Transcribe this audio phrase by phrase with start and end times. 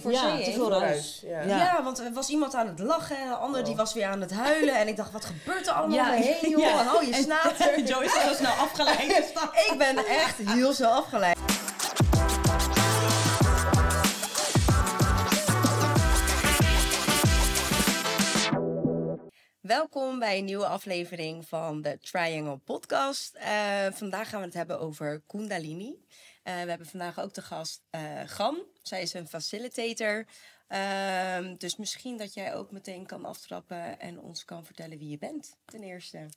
[0.00, 1.22] voor Ja, te veel ruis.
[1.26, 1.40] Ja.
[1.40, 1.56] Ja.
[1.56, 1.82] Ja.
[1.82, 4.32] want er was iemand aan het lachen en de ander die was weer aan het
[4.32, 4.74] huilen.
[4.76, 6.60] En ik dacht, wat gebeurt er allemaal Ja, heen, joh?
[6.60, 6.82] ja.
[6.84, 7.80] Hou je snater.
[7.90, 9.32] Joyce is zo snel afgeleid.
[9.70, 11.36] ik ben echt heel zo afgeleid.
[19.60, 23.34] Welkom bij een nieuwe aflevering van de Triangle Podcast.
[23.34, 25.94] Eh, vandaag gaan we het hebben over Kundalini.
[26.44, 28.62] Eh, we hebben vandaag ook de gast eh Gan.
[28.82, 30.26] Zij is een facilitator.
[30.66, 35.18] Ehm, dus misschien dat jij ook meteen kan aftrappen en ons kan vertellen wie je
[35.18, 36.28] bent, ten eerste.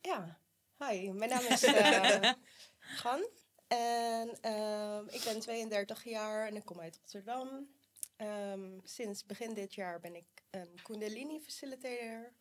[0.00, 0.38] Ja,
[0.78, 1.10] hi.
[1.10, 2.32] Mijn naam is eh
[2.78, 3.28] Gan.
[3.68, 7.68] En ehm, ik ben 32 jaar en ik kom uit Rotterdam.
[8.16, 12.32] Ehm, sinds begin dit jaar ben ik een Kundalini facilitator.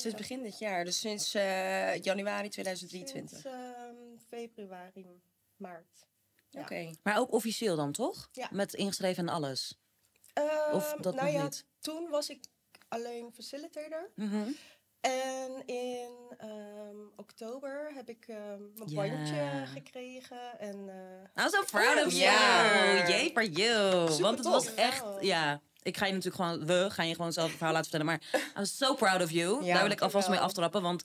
[0.00, 3.30] Sinds begin dit jaar, dus sinds eh, januari 2023.
[3.40, 3.94] Sinds ehm,
[4.28, 5.20] februari,
[5.56, 6.06] maart.
[6.50, 6.60] Ja.
[6.60, 6.90] Oké.
[7.02, 8.28] Maar ook officieel dan, toch?
[8.32, 8.48] Ja.
[8.50, 9.78] Met ingeschreven en alles.
[10.72, 11.64] Of Ehm, dat nou nog ja, niet?
[11.80, 12.40] toen was ik
[12.88, 14.10] alleen facilitator.
[14.14, 14.50] Mhm.
[15.00, 18.94] En in ehm, oktober heb ik ehm, mijn Ja.
[18.94, 20.58] bandje gekregen.
[20.58, 20.88] En,
[21.34, 23.08] eh, I'm so proud of you.
[23.08, 24.08] Yay for you.
[24.08, 24.52] Super Want het tof.
[24.52, 25.60] was echt, ja.
[25.86, 28.20] Ik ga je natuurlijk gewoon, we gaan je gewoon zelf het verhaal laten vertellen.
[28.32, 29.64] Maar I'm so proud of you.
[29.64, 29.74] Ja.
[29.74, 30.82] Daar wil ik alvast mee aftrappen.
[30.82, 31.02] Want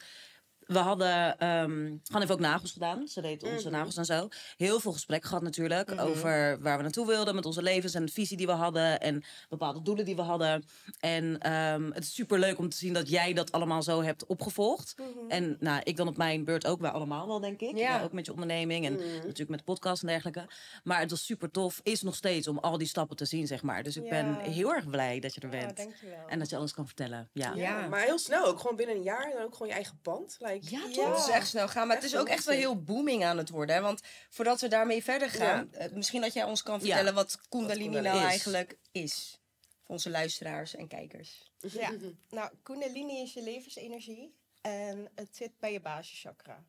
[0.72, 3.08] we hadden, ehm Han heeft ook nagels gedaan.
[3.08, 3.78] Ze deed onze Mhm.
[3.78, 4.28] nagels en zo.
[4.58, 5.92] Heel veel gesprek gehad natuurlijk.
[6.02, 7.94] Over waar we naartoe wilden met onze levens.
[7.94, 9.00] En de visie die we hadden.
[9.00, 10.64] En bepaalde doelen die we hadden.
[11.00, 14.26] En ehm, het is super leuk om te zien dat jij dat allemaal zo hebt
[14.26, 14.96] opgevolgd.
[14.98, 15.30] Mhm.
[15.30, 16.82] En nou, ik dan op mijn beurt ook.
[16.82, 17.78] Wij allemaal wel, denk ik.
[17.78, 17.98] Ja.
[17.98, 18.86] Ja, ook met je onderneming.
[18.86, 19.04] En Mhm.
[19.14, 20.46] natuurlijk met de podcast en dergelijke.
[20.84, 21.80] Maar het was super tof.
[21.84, 23.84] Is nog steeds om al die stappen te zien, zeg maar.
[23.84, 24.40] Dus ik ben Ja.
[24.40, 25.78] heel erg blij dat je er ja, bent.
[25.78, 26.28] dankjewel.
[26.28, 27.30] en dat je alles kan vertellen.
[27.34, 27.52] Ja.
[27.54, 27.80] Ja.
[27.82, 28.60] Ja, maar heel snel ook.
[28.60, 30.38] Gewoon binnen een jaar en dan ook gewoon je eigen pand.
[30.40, 31.10] Like, Ja, Ja.
[31.10, 33.50] Het is echt snel gaan, maar het is ook echt wel heel booming aan het
[33.50, 33.76] worden.
[33.76, 33.82] Hè?
[33.82, 37.84] Want voordat we daarmee verder gaan, eh, misschien dat jij ons kan vertellen wat Kundalini
[37.84, 38.30] Kundalini nou is.
[38.30, 39.40] eigenlijk is.
[39.84, 41.52] Voor onze luisteraars en kijkers.
[41.58, 41.92] Ja,
[42.30, 46.66] nou, Kundalini is je levensenergie en het zit bij je basischakra.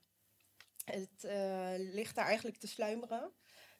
[0.85, 3.33] Het eh, ligt daar eigenlijk te sluimeren.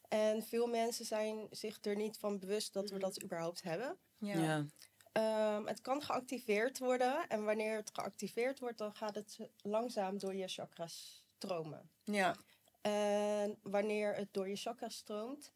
[0.09, 3.99] En veel mensen zijn zich er niet van bewust dat we dat überhaupt hebben.
[4.19, 4.67] Ja.
[5.13, 10.35] Ehm, het kan geactiveerd worden en wanneer het geactiveerd wordt, dan gaat het langzaam door
[10.35, 11.91] je chakras stromen.
[12.05, 12.37] Ja.
[12.81, 15.53] En wanneer het door je chakras stroomt,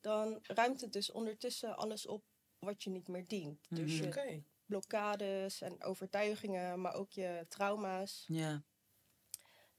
[0.00, 2.24] dan ruimt het dus ondertussen alles op
[2.58, 3.66] wat je niet meer dient.
[3.70, 4.42] Dus je Oké.
[4.66, 8.24] blokkades en overtuigingen, maar ook je trauma's.
[8.28, 8.62] ja.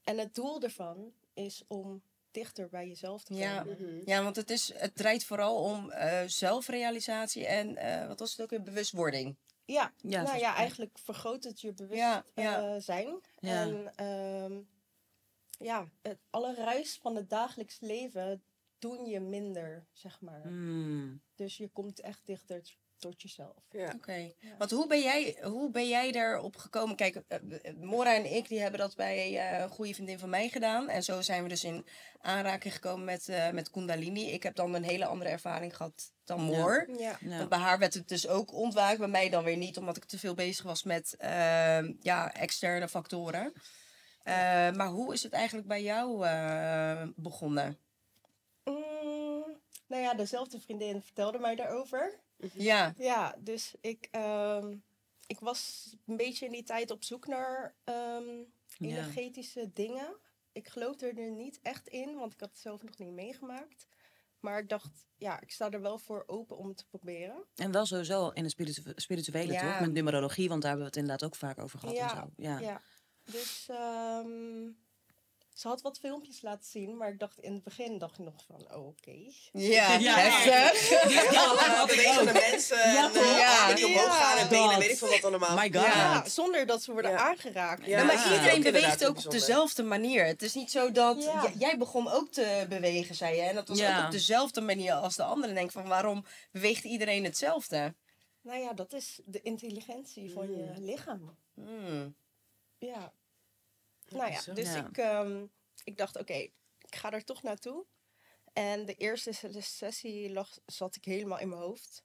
[0.04, 2.02] En het doel ervan is om
[2.38, 3.62] dichter bij jezelf te Ja.
[3.62, 4.02] komen.
[4.04, 8.40] ja, want het, is, het draait vooral om eh, zelfrealisatie en, eh, wat was het
[8.40, 9.36] ook, weer bewustwording.
[9.64, 12.60] Ja, Ja, nou ja, eigenlijk vergroot het je Ja, ja.
[12.60, 13.20] bewustzijn.
[13.38, 13.62] Ja.
[13.62, 14.60] En ehm,
[15.58, 18.42] ja, het, alle ruis van het dagelijks leven
[18.78, 20.46] doen je minder, zeg maar.
[20.48, 21.22] Mm.
[21.34, 23.56] Dus je komt echt dichter tot jezelf.
[23.70, 23.92] Ja.
[23.94, 24.32] Oké.
[24.58, 26.96] Want hoe ben, jij, hoe ben jij daarop gekomen?
[26.96, 27.38] Kijk, eh,
[27.80, 30.88] Mora en ik die hebben dat bij eh, een goede vriendin van mij gedaan.
[30.88, 31.86] En zo zijn we dus in
[32.20, 34.30] aanraking gekomen met, eh, met Kundalini.
[34.30, 36.88] Ik heb dan een hele andere ervaring gehad dan Moor.
[36.98, 37.18] Ja.
[37.20, 37.36] Ja.
[37.36, 40.04] Want bij haar werd het dus ook ontwaakt, bij mij dan weer niet, omdat ik
[40.04, 43.52] te veel bezig was met ehm, ja, externe factoren.
[44.28, 47.78] Eh, maar hoe is het eigenlijk bij jou eh, begonnen?
[48.68, 52.20] Mm, nou ja, dezelfde vriendin vertelde mij daarover.
[52.52, 54.76] Ja, Ja, dus ik, ehm,
[55.26, 58.24] ik was een beetje in die tijd op zoek naar ehm,
[58.78, 58.86] Ja.
[58.88, 60.16] energetische dingen.
[60.52, 63.86] Ik geloofde er nu niet echt in, want ik had het zelf nog niet meegemaakt.
[64.40, 67.44] Maar ik dacht, ja, ik sta er wel voor open om het te proberen.
[67.54, 69.70] En wel sowieso in de spiritu- spirituele, Ja.
[69.72, 69.80] toch?
[69.80, 71.96] Met numerologie, want daar hebben we het inderdaad ook vaak over gehad.
[71.96, 72.30] en zo.
[72.36, 72.58] Ja.
[72.58, 72.80] ja.
[73.24, 74.70] Dus ehm,
[75.58, 78.34] ze had wat filmpjes laten zien, maar ik dacht in het begin dacht ik nog
[78.46, 79.10] van, oh, oké.
[79.52, 80.14] ja, Ja.
[80.18, 81.32] heftig.
[81.32, 82.76] Ja, allemaal bewegende mensen.
[82.92, 83.58] Ja, en, eh, Ja.
[83.60, 84.12] armen die omhoog Ja.
[84.12, 85.54] gaan en benen, weet ik veel wat allemaal.
[85.56, 85.72] My god.
[85.84, 87.16] Ja, zonder dat ze worden Ja.
[87.16, 87.84] aangeraakt.
[87.86, 87.98] Ja.
[87.98, 88.32] Ja, maar Ja.
[88.34, 90.24] iedereen beweegt ook op dezelfde manier.
[90.24, 91.22] Het is niet zo dat...
[91.24, 91.52] Ja.
[91.58, 93.42] jij begon ook te bewegen, zei je.
[93.42, 93.98] En dat was Ja.
[93.98, 95.54] ook op dezelfde manier als de anderen.
[95.54, 97.94] Denk van, waarom beweegt iedereen hetzelfde?
[98.40, 101.36] Nou ja, dat is de intelligentie van je lichaam.
[101.54, 102.14] Hmm.
[102.78, 103.12] Ja.
[104.08, 104.86] Nou ja, dus Ja.
[104.88, 105.46] Ik, ehm,
[105.84, 106.52] ik dacht, oké, ik
[106.96, 107.86] ga er toch naartoe.
[108.52, 112.04] En de eerste se- sessie lag, zat ik helemaal in mijn hoofd.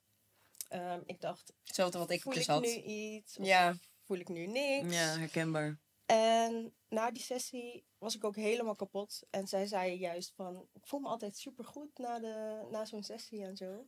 [0.69, 2.61] Ehm, ik dacht, Hetzelfde wat ik voel dus ik had.
[2.61, 3.37] nu iets?
[3.37, 3.75] Of Ja.
[4.03, 4.95] voel ik nu niks?
[4.95, 5.79] Ja, herkenbaar.
[6.05, 9.21] En na die sessie was ik ook helemaal kapot.
[9.29, 13.43] En zij zei juist van, ik voel me altijd supergoed na, de, na zo'n sessie
[13.43, 13.87] en zo.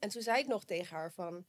[0.00, 1.46] En toen zei ik nog tegen haar van,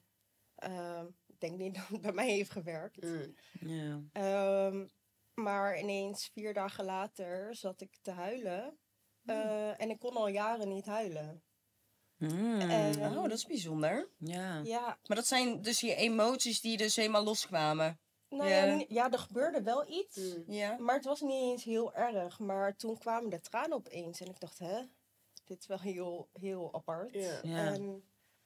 [0.56, 3.02] ehm, ik denk niet dat het bij mij heeft gewerkt.
[3.04, 3.36] Mm.
[3.60, 4.02] Ja.
[5.42, 8.78] Maar ineens vier dagen later zat ik te huilen.
[9.26, 11.42] Eh, en ik kon al jaren niet huilen.
[12.18, 12.60] Mm.
[12.60, 14.10] En- Oh, dat is bijzonder.
[14.18, 14.62] ja.
[14.64, 18.00] Ja, Maar dat zijn dus je emoties die dus helemaal loskwamen.
[18.30, 18.86] nou Ja.
[18.88, 20.18] ja, er gebeurde wel iets.
[20.18, 20.44] Mm.
[20.48, 20.78] Ja.
[20.78, 22.40] Maar het was niet eens heel erg.
[22.40, 24.20] Maar toen kwamen de tranen opeens.
[24.20, 24.82] En ik dacht, hè,
[25.46, 27.16] dit is wel heel, heel apart.
[27.44, 28.04] En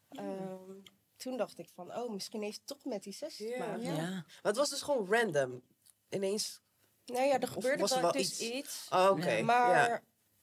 [0.09, 0.71] ehm,
[1.17, 3.81] toen dacht ik van, oh, misschien heeft het toch met die sessie te maken.
[3.81, 4.09] Ja.
[4.09, 5.61] Maar het was dus gewoon random.
[6.09, 6.61] Ineens.
[7.11, 8.39] Nou ja, er gebeurde was wel, wel dus iets?
[8.39, 8.87] iets.
[8.89, 9.41] Oh, oké.
[9.41, 10.01] Maar Ja.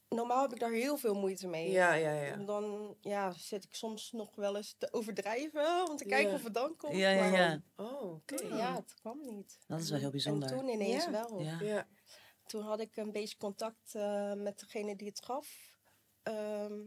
[0.08, 1.70] normaal heb ik daar heel veel moeite mee.
[1.70, 2.32] Ja, ja, ja.
[2.32, 6.34] En dan ja, zit ik soms nog wel eens te overdrijven om te kijken Ja.
[6.36, 6.96] of het dan komt.
[6.96, 7.62] Ja, ja.
[7.76, 8.42] Oh, oké.
[8.56, 9.58] ja, het kwam niet.
[9.66, 10.48] Dat is wel heel En bijzonder.
[10.48, 11.10] toen ineens Ja.
[11.10, 11.40] wel.
[11.40, 11.58] Ja.
[11.60, 11.86] Ja.
[12.46, 15.76] Toen had ik een beetje contact eh, met degene die het gaf.
[16.22, 16.78] Ehm,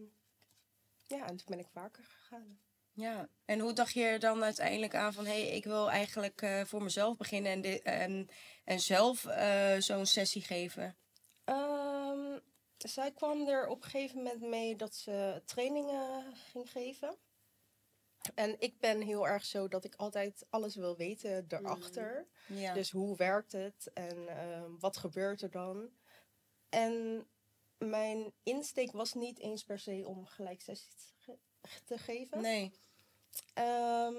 [1.07, 2.59] ja, en toen ben ik vaker gegaan.
[3.01, 3.27] Ja.
[3.45, 5.25] En hoe dacht je er dan uiteindelijk aan van...
[5.25, 8.29] hé, hey, ik wil eigenlijk eh, voor mezelf beginnen en, en,
[8.63, 10.95] en zelf eh, zo'n sessie geven?
[11.43, 12.39] Ehm,
[12.77, 17.17] zij kwam er op een gegeven moment mee dat ze trainingen ging geven.
[18.35, 22.27] En ik ben heel erg zo dat ik altijd alles wil weten erachter.
[22.47, 22.73] Ja.
[22.73, 25.89] Dus hoe werkt het en ehm, wat gebeurt er dan?
[26.69, 27.25] En
[27.77, 31.37] mijn insteek was niet eens per se om gelijk sessies te, ge-
[31.85, 32.41] te geven.
[32.41, 32.71] nee.
[33.53, 34.15] Ehm,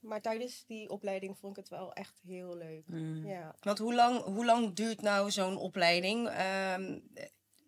[0.00, 2.86] maar tijdens die opleiding vond ik het wel echt heel leuk.
[2.86, 3.26] Mm.
[3.26, 3.54] Ja.
[3.60, 6.28] Want hoe lang, hoe lang duurt nou zo'n opleiding?
[6.28, 6.98] Ehm,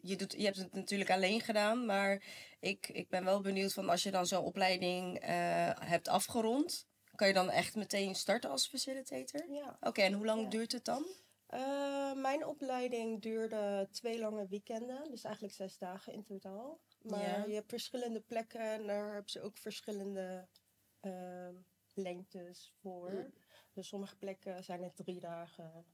[0.01, 2.23] je, doet, je hebt het natuurlijk alleen gedaan, maar
[2.61, 5.29] ik, ik ben wel benieuwd van als je dan zo'n opleiding eh,
[5.81, 9.51] hebt afgerond, kan je dan echt meteen starten als facilitator?
[9.51, 9.77] ja.
[9.81, 10.49] Oké, en hoe lang Ja.
[10.49, 11.07] duurt het dan?
[11.47, 16.81] Eh, mijn opleiding duurde twee lange weekenden, dus eigenlijk zes dagen in totaal.
[17.03, 17.45] Maar Ja.
[17.47, 20.49] je hebt verschillende plekken en daar hebben ze ook verschillende
[21.03, 21.55] ehm,
[21.95, 23.11] lengtes voor.
[23.11, 23.33] Mm.
[23.73, 25.85] Dus sommige plekken zijn het drie dagen.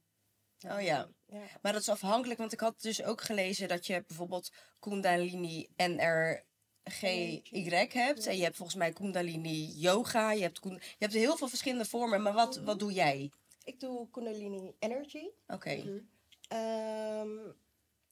[0.67, 1.09] Oh ja.
[1.27, 1.43] ja.
[1.63, 6.53] Maar dat is afhankelijk, want ik had dus ook gelezen dat je bijvoorbeeld Kundalini NRGY
[7.93, 8.27] hebt.
[8.27, 10.33] En je hebt volgens mij Kundalini Yoga.
[10.33, 13.31] Je hebt, Kund- je hebt heel veel verschillende vormen, maar wat, wat doe jij?
[13.65, 15.29] Ik doe Kundalini Energy.
[15.47, 16.05] Oké.
[16.49, 17.39] Ehm,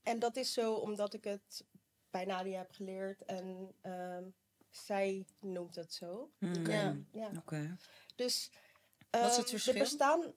[0.03, 1.65] en dat is zo omdat ik het
[2.11, 4.25] bij Nadia heb geleerd en ehm,
[4.85, 6.31] zij noemt het zo.
[6.39, 6.67] Mm.
[6.67, 6.97] Ja.
[7.13, 7.31] Ja.
[7.37, 7.77] Oké.
[8.17, 8.51] Dus
[9.11, 9.73] Wat is het ehm, verschil?
[9.73, 10.33] Er bestaan,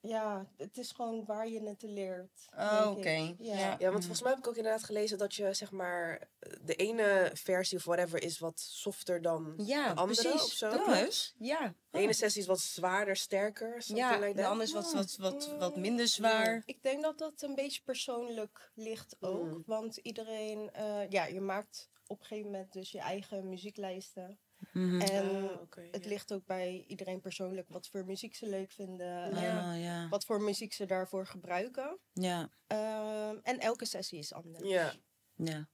[0.00, 2.46] ja, het is gewoon waar je het leert.
[2.58, 3.34] Oh, oké.
[3.38, 3.76] Ja.
[3.78, 3.90] Ja.
[3.90, 6.28] Want volgens mij heb ik ook inderdaad gelezen dat je zeg maar
[6.60, 10.42] de ene versie of whatever is wat softer dan Ja, de andere precies.
[10.44, 10.70] of zo.
[10.70, 11.34] Dat.
[11.38, 11.74] Ja.
[11.90, 13.82] De ene sessie is wat zwaarder, sterker.
[13.86, 15.58] Ja, like de andere is wat, wat, wat, Mm.
[15.58, 16.62] wat minder zwaar.
[16.66, 19.44] Ik denk dat dat een beetje persoonlijk ligt ook.
[19.44, 19.62] Mm.
[19.66, 24.38] Want iedereen, eh, ja, je maakt op een gegeven moment dus je eigen muzieklijsten.
[24.72, 25.00] Mhm.
[25.00, 26.08] En Ah, het ja.
[26.08, 29.34] ligt ook bij iedereen persoonlijk wat voor muziek ze leuk vinden.
[29.40, 29.72] Ja.
[29.74, 30.08] Ja.
[30.08, 31.98] Wat voor muziek ze daarvoor gebruiken.
[32.12, 32.50] Ja.
[32.66, 34.68] Ehm, en elke sessie is anders.
[34.68, 34.94] Ja,
[35.34, 35.68] Ja.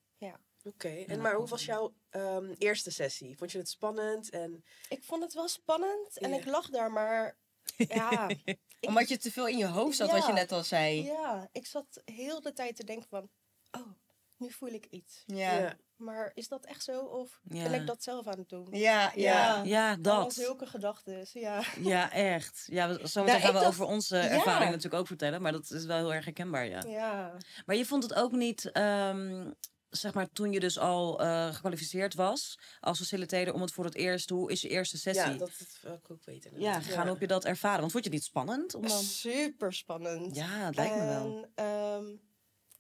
[0.65, 0.89] oké.
[0.89, 1.23] En Ja.
[1.23, 3.37] maar hoe was jouw ehm, eerste sessie?
[3.37, 4.31] Vond je het spannend?
[4.31, 6.37] En Ik vond het wel spannend en Ja.
[6.37, 7.37] ik lag daar, maar
[7.77, 10.35] ja, ik- Omdat je te veel in je hoofd zat, wat je Ja.
[10.35, 11.03] net al zei.
[11.03, 13.31] ja, ik zat heel de tijd te denken van,
[13.71, 13.87] oh,
[14.43, 15.23] nu voel ik iets.
[15.27, 15.59] Ja.
[15.59, 15.77] ja.
[15.97, 17.63] Maar is dat echt zo of Ja.
[17.63, 18.67] ben ik dat zelf aan het doen?
[18.71, 19.63] Ja, ja.
[19.65, 20.35] Ja, dat.
[20.35, 21.63] zulke gedachten, ja.
[21.81, 22.67] Ja, echt.
[22.71, 24.29] Ja, we- zometeen Nou, gaan we dacht- over onze Ja.
[24.29, 25.43] ervaring natuurlijk ook vertellen.
[25.43, 26.83] Maar dat is wel heel erg herkenbaar, ja.
[26.87, 27.37] Ja,
[27.67, 29.51] Maar je vond het ook niet, ehm,
[29.89, 33.95] zeg maar, toen je dus al eh, gekwalificeerd was als facilitator om het voor het
[33.95, 35.33] eerst, hoe is je eerste sessie?
[35.33, 36.61] ja, dat, dat wil ik ook weten.
[36.61, 37.81] Ja, gaan heb je dat ervaren?
[37.81, 38.75] Want vond je het niet spannend?
[38.75, 39.03] Om dan...
[39.03, 40.37] super spannend.
[40.37, 41.47] Ja, het lijkt me wel.
[41.55, 42.05] Ehm,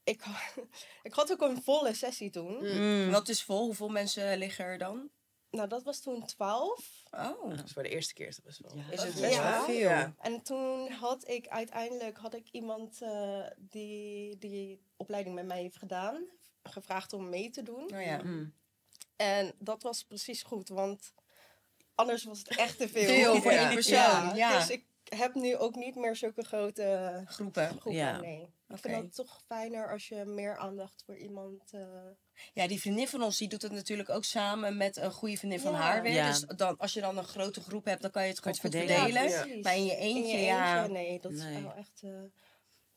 [0.05, 0.23] ik,
[1.03, 2.59] ik had ook een volle sessie toen.
[2.79, 3.11] Mm.
[3.11, 3.65] Wat is vol?
[3.65, 5.11] Hoeveel mensen liggen er dan?
[5.51, 7.03] Nou, dat was toen 12.
[7.11, 7.51] Oh.
[7.51, 8.77] Dus voor de eerste keer is dat best wel.
[8.77, 8.91] Ja.
[8.91, 9.51] Is dat het best best Ja.
[9.51, 9.75] wel veel?
[9.75, 10.15] Ja.
[10.19, 15.77] En toen had ik uiteindelijk had ik iemand eh, die die opleiding met mij heeft
[15.77, 16.25] gedaan,
[16.63, 17.87] gevraagd om mee te doen.
[17.87, 18.23] Nou ja.
[18.23, 18.55] Mm.
[19.17, 21.13] En dat was precies goed, want
[21.95, 23.07] anders was het echt te veel.
[23.07, 24.35] Veel voor één persoon.
[24.35, 24.59] Ja.
[24.59, 27.69] Dus ik heb nu ook niet meer zulke grote Groepen.
[27.69, 27.93] groepen.
[27.93, 28.21] Ja.
[28.21, 28.41] Nee.
[28.43, 28.89] Ik Oké.
[28.89, 31.73] vind het toch fijner als je meer aandacht voor iemand.
[31.73, 32.07] eh,
[32.53, 35.61] Ja, die vriendin van ons die doet het natuurlijk ook samen met een goede vriendin
[35.61, 36.13] van haar weer.
[36.13, 36.27] Ja.
[36.29, 38.71] Dus dan, als je dan een grote groep hebt, dan kan je het gewoon goed
[38.73, 38.97] verdelen.
[39.01, 39.29] verdelen.
[39.31, 39.41] Ja.
[39.43, 39.65] precies.
[39.65, 40.87] Maar in je eentje, ja.
[40.87, 41.57] nee, dat Nee.
[41.57, 42.23] is wel echt, eh,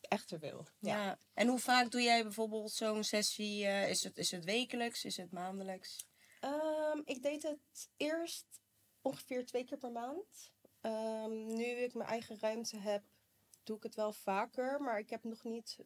[0.01, 0.67] echt te veel.
[0.79, 1.03] Ja.
[1.05, 1.17] Ja.
[1.33, 3.65] En hoe vaak doe jij bijvoorbeeld zo'n sessie?
[3.65, 5.03] eh, is, het, is het wekelijks?
[5.05, 6.05] Is het maandelijks?
[6.39, 8.45] Ehm, ik deed het eerst
[9.01, 10.53] ongeveer twee keer per maand.
[10.85, 13.03] Ehm, nu ik mijn eigen ruimte heb,
[13.63, 14.81] doe ik het wel vaker.
[14.81, 15.77] Maar ik heb nog niet,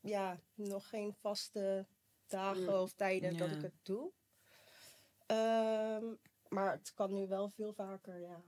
[0.00, 1.86] ja, nog geen vaste
[2.26, 2.68] dagen Mm.
[2.68, 4.12] of tijden dat ik het doe.
[5.26, 6.04] Ehm,
[6.48, 8.42] maar het kan nu wel veel vaker, ja.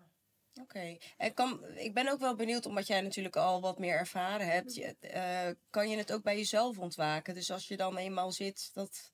[0.61, 0.97] Oké.
[1.17, 4.75] En kan, ik ben ook wel benieuwd, omdat jij natuurlijk al wat meer ervaren hebt.
[4.75, 7.35] Je, eh, kan je het ook bij jezelf ontwaken?
[7.35, 9.14] Dus als je dan eenmaal zit, dat,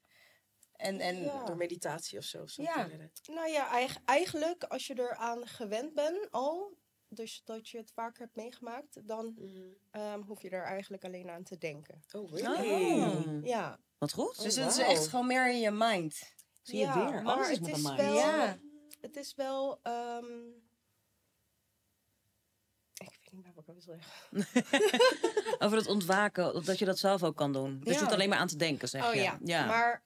[0.81, 1.45] En, en Ja.
[1.45, 2.47] Door meditatie of zo.
[2.47, 2.89] zo Ja.
[3.33, 6.75] Nou ja, eig- eigenlijk als je eraan gewend bent al,
[7.09, 9.61] dus dat je het vaker hebt meegemaakt, dan Mhm.
[9.91, 12.03] ehm, hoef je er eigenlijk alleen aan te denken.
[12.13, 13.03] Oh, really?
[13.03, 14.43] Oh, Ja, wat goed.
[14.43, 16.35] dus Oh, het is echt gewoon meer in je mind.
[16.63, 17.23] Zie je ja, weer.
[17.23, 17.97] maar Alles is het met is mind.
[17.97, 18.59] wel, Ja.
[19.01, 20.25] het is wel, ehm,
[22.95, 25.59] ik weet niet meer wat ik wil zeggen.
[25.65, 27.79] Over het ontwaken, dat je dat zelf ook kan doen.
[27.79, 27.99] Dus je Ja.
[27.99, 29.37] hoeft alleen maar aan te denken, zeg Oh je.
[29.45, 30.03] ja, maar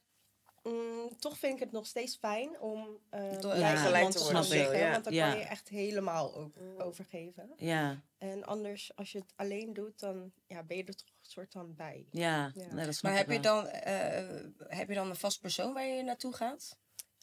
[0.64, 4.18] mm, toch vind ik het nog steeds fijn om ehm Door- bij Ja, gelijk te
[4.32, 4.90] worden, ja.
[4.90, 5.28] want dan Ja.
[5.30, 6.80] kan je echt helemaal ook Mm.
[6.80, 7.52] overgeven.
[7.56, 11.30] Ja, En anders, als je het alleen doet, dan ja, ben je er toch een
[11.30, 12.06] soort van bij.
[12.10, 12.50] ja.
[12.54, 12.74] Ja.
[12.74, 14.44] Nee, dat snap Maar ik heb je, dan, eh,
[14.78, 16.76] heb je dan een vast persoon waar je naartoe gaat?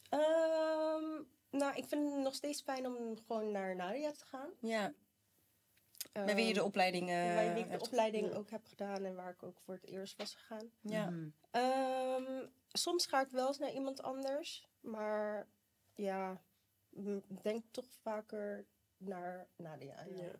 [0.08, 4.48] Ehm, nou, ik vind het nog steeds fijn om gewoon naar Nadia te gaan.
[4.60, 4.92] Ja.
[6.12, 8.36] Bij wie je de Ehm, opleiding eh wie ik de hebt opleiding ja.
[8.36, 10.70] ook heb gedaan en waar ik ook voor het eerst was gegaan.
[10.80, 11.10] Ja.
[11.10, 11.28] Mhm.
[11.50, 15.48] Ehm, soms ga ik wel eens naar iemand anders, maar
[15.94, 16.42] ja,
[17.42, 18.66] denk toch vaker
[18.96, 20.04] naar Nadia.
[20.10, 20.22] Ja.
[20.22, 20.32] Ja.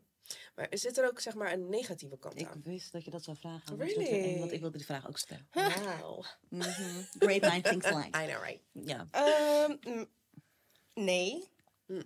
[0.55, 2.63] Maar zit er ook zeg maar een negatieve kant Ik aan?
[2.63, 3.77] wist dat je dat zou vragen.
[3.77, 4.39] Really?
[4.39, 5.49] Want ik wilde die vraag ook stellen.
[5.53, 6.25] Wauw.
[6.49, 7.03] Mhm.
[7.19, 8.23] Great mind thinks alike.
[8.23, 8.61] I know, right?
[8.73, 9.07] Ja.
[9.11, 10.07] Ehm, mm,
[10.95, 11.49] nee.
[11.87, 12.03] Hm.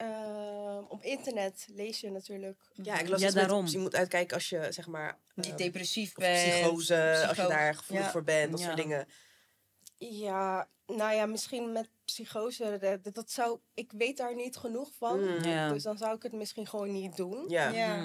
[0.00, 2.62] Ehm, op internet lees je natuurlijk.
[2.72, 3.64] Ja, ik las Ja, met- daarom.
[3.64, 5.18] dus je moet uitkijken als je zeg maar...
[5.34, 6.50] Niet ehm, depressief of bent.
[6.50, 8.10] psychose, als je daar gevoelig ja.
[8.10, 8.66] voor bent, dat Ja.
[8.66, 9.08] soort dingen.
[9.96, 12.98] Ja, nou ja, misschien met psychose.
[13.02, 15.20] Dat, dat zou, ik weet daar niet genoeg van.
[15.20, 15.44] Mm.
[15.44, 15.68] Ja.
[15.72, 17.44] Dus dan zou ik het misschien gewoon niet doen.
[17.48, 17.68] Ja.
[17.68, 17.96] Ja.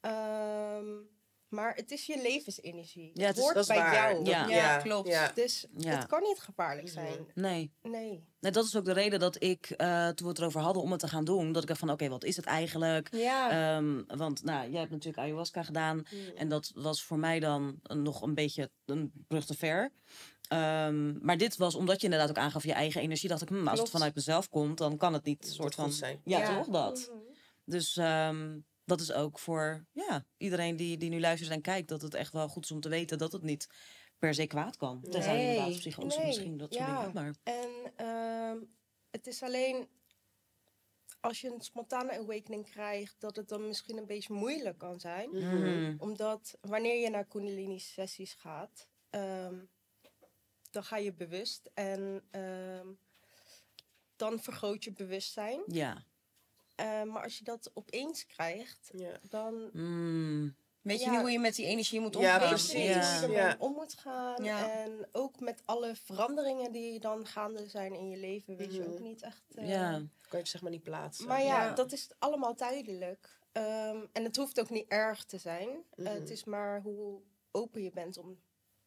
[0.00, 0.92] Mhm.
[1.52, 3.10] Maar het is je levensenergie.
[3.14, 3.94] Ja, het is- hoort dat is bij waar.
[4.12, 4.24] jou.
[4.24, 4.46] Ja.
[4.48, 5.08] Ja, klopt.
[5.08, 5.32] Ja.
[5.34, 5.90] Dus Ja.
[5.96, 6.94] het kan niet gevaarlijk Mhm.
[6.94, 7.26] zijn.
[7.34, 7.72] Nee.
[7.82, 8.24] Nee.
[8.40, 10.90] nee, dat is ook de reden dat ik, eh, toen we het erover hadden om
[10.90, 13.08] het te gaan doen, dat ik dacht van, oké, wat is het eigenlijk?
[13.14, 13.50] Ja.
[13.76, 15.96] Ehm, want nou, jij hebt natuurlijk ayahuasca gedaan.
[15.96, 16.36] Mm.
[16.36, 19.92] En dat was voor mij dan nog een beetje een brug te ver.
[20.48, 23.28] Ehm, maar dit was omdat je inderdaad ook aangaf je eigen energie.
[23.28, 25.92] Dacht ik, hm, als het vanuit mezelf komt, dan kan het niet soort van.
[25.92, 26.20] zijn.
[26.24, 26.56] Ja, Ja.
[26.56, 27.08] toch dat.
[27.12, 27.18] Mhm.
[27.64, 28.58] Dus ehm,
[28.98, 32.32] dat is ook voor ja, iedereen die, die nu luistert en kijkt, dat het echt
[32.32, 33.66] wel goed is om te weten dat het niet
[34.18, 35.00] per se kwaad kan.
[35.10, 35.56] Tenzij je Nee.
[35.56, 36.98] inderdaad psychose Nee, misschien dat soort ja.
[36.98, 37.14] dingen.
[37.14, 38.58] Maar En ehm,
[39.10, 39.88] het is alleen
[41.20, 45.30] als je een spontane awakening krijgt, dat het dan misschien een beetje moeilijk kan zijn.
[45.30, 45.94] Mhm.
[45.98, 49.54] Omdat wanneer je naar Kundalini-sessies gaat, ehm,
[50.70, 52.86] dan ga je bewust en ehm,
[54.16, 55.62] dan vergroot je bewustzijn.
[55.66, 56.04] ja.
[56.74, 59.18] Eh, maar als je dat opeens krijgt, Ja.
[59.28, 60.54] dan Mm.
[60.82, 61.10] Weet je ja.
[61.10, 62.38] niet hoe je met die energie moet Ja, omgaan?
[62.40, 62.72] weet precies.
[62.72, 63.00] je niet Ja.
[63.02, 63.56] hoe je ermee Ja.
[63.58, 64.44] om moet gaan.
[64.44, 64.70] Ja.
[64.70, 68.90] En ook met alle veranderingen die dan gaande zijn in je leven, weet je Mhm.
[68.90, 69.42] ook niet echt.
[69.54, 69.90] eh, Ja.
[69.90, 71.26] Kan je het zeg maar niet plaatsen.
[71.26, 71.74] Maar ja, Ja.
[71.74, 73.40] dat is allemaal tijdelijk.
[73.52, 75.68] Ehm, en het hoeft ook niet erg te zijn.
[75.68, 76.14] Eh, Mhm.
[76.14, 78.40] het is maar hoe open je bent om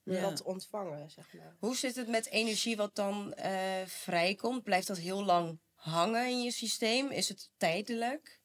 [0.04, 0.22] Ja.
[0.22, 1.56] dat te ontvangen, zeg maar.
[1.60, 4.64] Hoe zit het met energie wat dan eh, vrijkomt?
[4.64, 5.58] Blijft dat heel lang
[5.90, 7.12] hangen in je systeem?
[7.12, 8.40] Is het tijdelijk?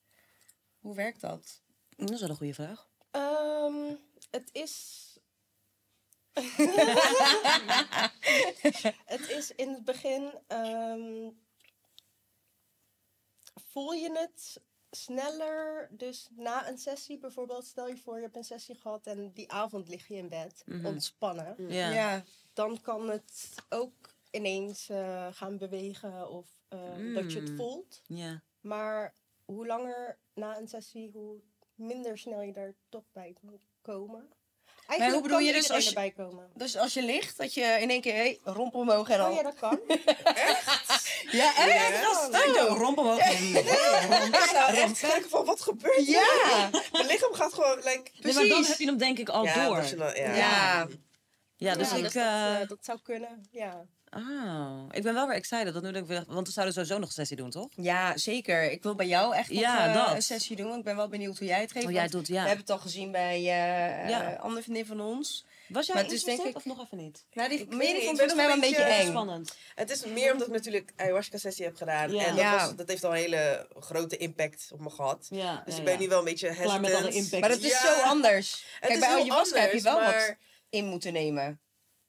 [0.79, 1.61] Hoe werkt dat?
[1.97, 2.89] Dat is wel een goede vraag.
[3.11, 3.95] Ehm,
[4.31, 5.05] het is.
[9.05, 10.33] het is in het begin.
[10.47, 11.31] ehm,
[13.55, 15.89] voel je het sneller?
[15.91, 19.53] Dus na een sessie bijvoorbeeld, stel je voor je hebt een sessie gehad en die
[19.53, 20.87] avond lig je in bed, Mhm.
[20.87, 21.55] ontspannen.
[21.69, 21.91] Ja.
[21.91, 22.25] ja.
[22.53, 27.57] Dan kan het ook ineens eh, gaan bewegen of eh, dat je het Mm.
[27.57, 28.03] voelt.
[28.07, 28.41] Ja.
[28.61, 31.37] Maar hoe langer na een sessie, hoe
[31.75, 34.29] minder snel je daar toch bij moet komen.
[34.87, 36.51] Eigenlijk hoe bedoel kan je dus als je- erbij komen.
[36.55, 39.31] Dus als je ligt, dat je in één keer hey, romp omhoog en dan...
[39.31, 39.81] Oh ja, dat kan.
[41.31, 41.91] Ja, echt?
[41.91, 42.01] Ja.
[42.31, 43.23] Dat is Zo, romp omhoog.
[43.23, 46.45] Zou echt kijken van wat gebeurt hier?
[46.51, 48.11] Ja, Mijn lichaam gaat gewoon, like...
[48.19, 48.69] Nee, maar dan precies.
[48.69, 49.77] heb je hem denk ik al ja, door.
[49.77, 50.35] dat ja.
[50.35, 50.87] Ja.
[51.57, 52.03] Ja, dus Ja, ik...
[52.03, 53.87] dat, eh, eh, dat zou kunnen, ja.
[54.17, 55.73] Oh, ik ben wel weer excited.
[55.75, 57.69] Dat nu denk ik weer, want we zouden sowieso nog een sessie doen, toch?
[57.77, 58.71] Ja, zeker.
[58.71, 60.79] Ik wil bij jou echt nog Ja, eh, een sessie doen.
[60.79, 61.87] Ik ben wel benieuwd hoe jij het geeft.
[61.87, 64.33] Oh, jij doet, We hebben het al gezien bij eh Ja.
[64.33, 65.45] eh, andere vriendin van ons.
[65.69, 67.25] Was jij Maar het is denk ik- of nog even niet?
[67.33, 69.07] Nou, die Ik mening vond ik volgens mij wel nog een beetje eng.
[69.09, 69.57] Spannend.
[69.75, 72.13] Het is meer omdat ik natuurlijk ayahuasca-sessie heb gedaan.
[72.13, 72.25] Ja.
[72.25, 72.57] En dat, Ja.
[72.67, 75.27] was, dat heeft al een hele grote impact op me gehad.
[75.31, 76.01] Ja, Dus ja, ik ben ja.
[76.01, 76.69] nu wel een beetje hesitant.
[76.69, 77.41] Klaar met alle impact.
[77.41, 77.95] Maar dat is Ja.
[77.95, 78.51] zo anders.
[78.53, 80.35] Het Kijk, is bij ayahuasca heb je wel wat
[80.71, 81.61] in moeten nemen.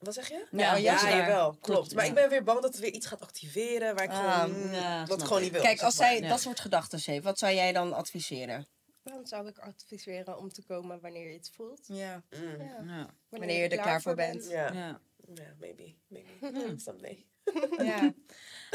[0.01, 0.47] Wat zeg je?
[0.51, 1.17] Ja, Ja, Ja, daar.
[1.17, 1.61] jawel, klopt.
[1.61, 2.09] Klopt, Maar ja.
[2.09, 5.05] ik ben weer bang dat het weer iets gaat activeren waar ik Ah, gewoon, ja,
[5.05, 5.61] wat gewoon niet wil.
[5.61, 6.27] Kijk, als zij ja.
[6.29, 8.67] dat soort gedachten heeft, wat zou jij dan adviseren?
[9.03, 11.81] Dan zou ik adviseren om te komen wanneer je het voelt.
[11.87, 12.23] Ja.
[12.29, 12.83] Mm, Ja.
[12.95, 14.47] Ja, Wanneer je er klaar voor bent.
[14.49, 14.73] Ja.
[14.73, 14.99] ja.
[15.33, 16.29] ja, maybe, maybe.
[16.85, 17.25] Someday.
[17.77, 18.13] ja.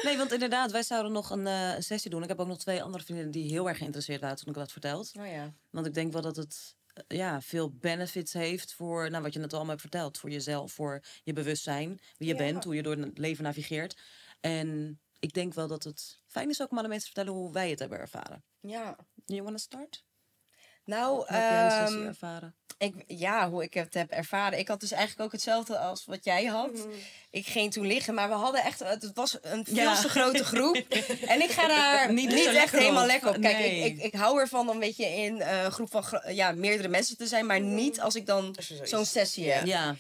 [0.02, 2.22] Nee, want inderdaad, wij zouden nog een, eh, sessie doen.
[2.22, 4.72] Ik heb ook nog twee andere vriendinnen die heel erg geïnteresseerd waren toen ik dat
[4.72, 5.12] verteld.
[5.18, 5.52] Oh ja.
[5.70, 6.75] Want ik denk wel dat het
[7.08, 10.18] ja, veel benefits heeft voor nou, wat je net allemaal hebt verteld.
[10.18, 12.38] Voor jezelf, voor je bewustzijn, wie je Ja.
[12.38, 14.00] bent, hoe je door het leven navigeert.
[14.40, 17.40] En ik denk wel dat het fijn is ook om aan de mensen te vertellen
[17.40, 18.44] hoe wij het hebben ervaren.
[18.60, 18.96] Ja.
[19.24, 20.04] You wanna start?
[20.84, 22.56] Nou, Hoe heb jij een sessie ehm, ervaren?
[22.78, 24.58] Ik, ja, hoe ik het heb ervaren.
[24.58, 26.72] Ik had dus eigenlijk ook hetzelfde als wat jij had.
[26.72, 26.88] Mhm.
[27.30, 30.00] Ik ging toen liggen, maar we hadden echt, het was een veel Ja.
[30.00, 30.76] te grote groep.
[31.26, 33.08] en ik ga daar Niet echt helemaal op.
[33.08, 33.40] lekker op.
[33.40, 33.80] Kijk, Nee.
[33.84, 36.04] ik, ik, ik hou ervan om een beetje in eh, een groep van
[36.34, 39.66] ja, meerdere mensen te zijn, maar niet als ik dan zo'n sessie heb.
[39.66, 39.96] Ja,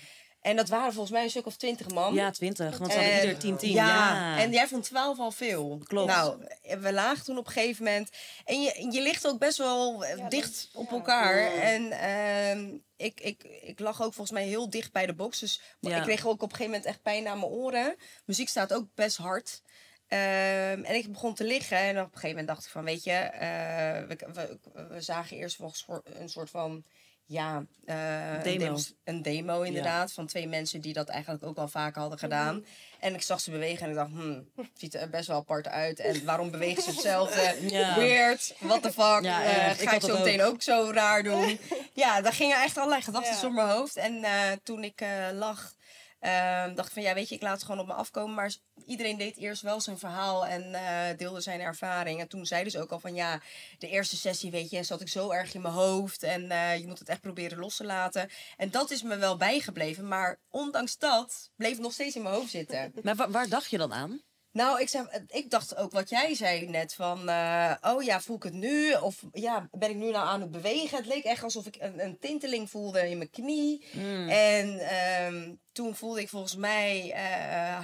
[0.46, 2.14] En dat waren volgens mij een stuk of twintig man.
[2.14, 2.78] ja 20.
[2.78, 3.70] Want ze hadden En- ieder 10 10.
[3.72, 5.80] Ja, Ja, en jij vond 12 al veel.
[5.84, 6.08] Klopt.
[6.10, 6.46] Nou,
[6.80, 8.10] we lagen toen op een gegeven moment.
[8.44, 10.96] En je, je ligt ook best wel eh, Ja, dicht dat- op ja.
[10.96, 11.40] elkaar.
[11.40, 11.60] Ja.
[11.62, 15.38] En ehm, ik, ik, ik lag ook volgens mij heel dicht bij de box.
[15.38, 15.96] Dus Ja.
[15.96, 17.96] ik kreeg ook op een gegeven moment echt pijn aan mijn oren.
[18.24, 19.62] Muziek staat ook best hard.
[20.08, 21.78] Ehm, en ik begon te liggen.
[21.78, 23.12] En op een gegeven moment dacht ik van, weet je...
[23.12, 26.84] eh, we, we, we zagen eerst soort- een soort van...
[27.28, 28.78] Ja, eh, een Demo.
[29.04, 30.12] Een demo inderdaad.
[30.12, 32.64] Van twee mensen die dat eigenlijk ook al vaker hadden gedaan.
[33.00, 35.68] En ik zag ze bewegen en ik dacht, hmm, het ziet er best wel apart
[35.68, 35.98] uit.
[36.00, 37.56] En waarom bewegen ze hetzelfde?
[37.76, 37.94] Ja.
[37.94, 39.22] Weird, what the fuck.
[39.22, 39.80] Ja, Eh.
[39.80, 40.62] Ik ga ik zo meteen ook.
[40.62, 41.58] zo raar doen?
[41.92, 43.96] ja, daar gingen echt allerlei gedachten door mijn hoofd.
[43.96, 45.74] En eh, toen ik lag,
[46.18, 48.34] ehm, dacht van ja, weet je, ik laat het gewoon op me afkomen.
[48.34, 48.54] Maar
[48.86, 52.20] iedereen deed eerst wel zijn verhaal en eh, deelde zijn ervaring.
[52.20, 53.40] En toen zei ze ook al van ja,
[53.78, 56.22] de eerste sessie, weet je, zat ik zo erg in mijn hoofd.
[56.22, 58.30] En eh, je moet het echt proberen los te laten.
[58.56, 60.08] En dat is me wel bijgebleven.
[60.08, 62.92] Maar ondanks dat bleef het nog steeds in mijn hoofd zitten.
[63.02, 64.20] Maar wa- waar dacht je dan aan?
[64.56, 68.36] Nou, ik, zei, ik dacht ook wat jij zei net van, eh, oh ja, voel
[68.36, 68.94] ik het nu?
[68.94, 70.96] Of ja, ben ik nu nou aan het bewegen?
[70.96, 73.86] Het leek echt alsof ik een, een tinteling voelde in mijn knie.
[73.92, 74.28] Mm.
[74.28, 77.20] En ehm, toen voelde ik volgens mij eh,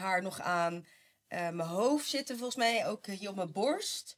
[0.00, 0.86] haar nog aan
[1.28, 4.16] eh, mijn hoofd zitten, volgens mij ook hier op mijn borst.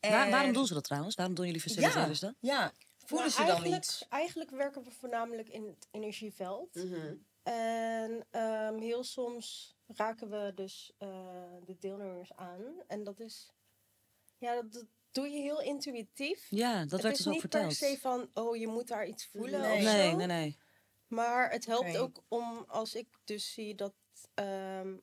[0.00, 1.14] Waar- En- waarom doen ze dat trouwens?
[1.14, 2.34] Waarom doen jullie facilitators dat?
[2.40, 2.72] Ja,
[3.04, 4.06] voelen Nou, ze dan niet?
[4.08, 6.74] Eigenlijk werken we voornamelijk in het energieveld.
[6.74, 7.14] Mhm.
[7.52, 11.08] En ehm, heel soms raken we dus eh,
[11.64, 12.82] de deelnemers aan.
[12.86, 13.52] En dat is,
[14.38, 16.46] ja, dat, dat doe je heel intuïtief.
[16.50, 17.66] Ja, dat het werd is dus ook niet verteld.
[17.66, 19.76] per se van, oh, je moet daar iets voelen Nee.
[19.76, 20.16] of Nee, zo.
[20.16, 20.58] nee, nee.
[21.06, 23.94] Maar het helpt ook om, als ik dus zie dat
[24.34, 24.96] ehm,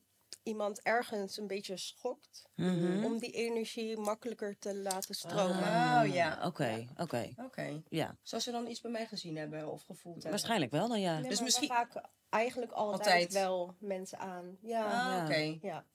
[0.44, 3.04] iemand ergens een beetje schokt, Mhm.
[3.06, 5.64] om die energie makkelijker te laten stromen.
[5.64, 6.02] Ah.
[6.06, 6.40] Oh, ja.
[6.46, 7.30] Oké, oké.
[7.46, 7.82] Oké.
[7.90, 10.32] Ja, Zou ze dan iets bij mij gezien hebben of gevoeld hebben?
[10.32, 11.20] waarschijnlijk wel dan ja.
[11.20, 13.34] Nee, Dus misschien- raken eigenlijk altijd, Altijd.
[13.34, 14.58] wel mensen aan.
[14.62, 15.24] Ja, Ah, Ja.
[15.24, 15.58] oké.
[15.68, 15.86] ja.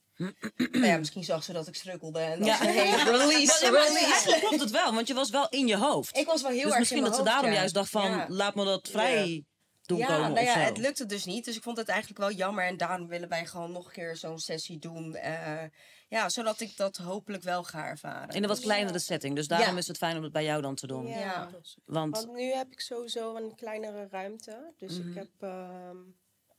[0.56, 2.56] Nou ja, misschien zag ze dat ik strukkelde en dacht Ja.
[2.56, 4.36] ze, hey, release, Ja, release.
[4.40, 6.16] klopt het wel, want je was wel in je hoofd.
[6.16, 7.58] Ik was wel heel dus erg misschien in dat mijn ze hoofd, daarom ja.
[7.58, 8.26] juist dacht van, Ja.
[8.28, 9.44] laat me dat vrij
[9.88, 11.44] doen Ja, komen nou ja, het lukte dus niet.
[11.44, 12.64] Dus ik vond het eigenlijk wel jammer.
[12.66, 15.14] En daarom willen wij gewoon nog een keer zo'n sessie doen.
[15.14, 15.62] eh,
[16.08, 18.34] ja, zodat ik dat hopelijk wel ga ervaren.
[18.34, 19.76] In een wat Dus- kleinere setting, dus daarom Ja.
[19.78, 21.06] is het fijn om het bij jou dan te doen.
[21.06, 21.18] Ja.
[21.18, 21.50] Ja.
[21.84, 24.72] Want, Want nu heb ik sowieso een kleinere ruimte.
[24.76, 25.08] Dus Mhm.
[25.08, 25.96] ik heb, ehm,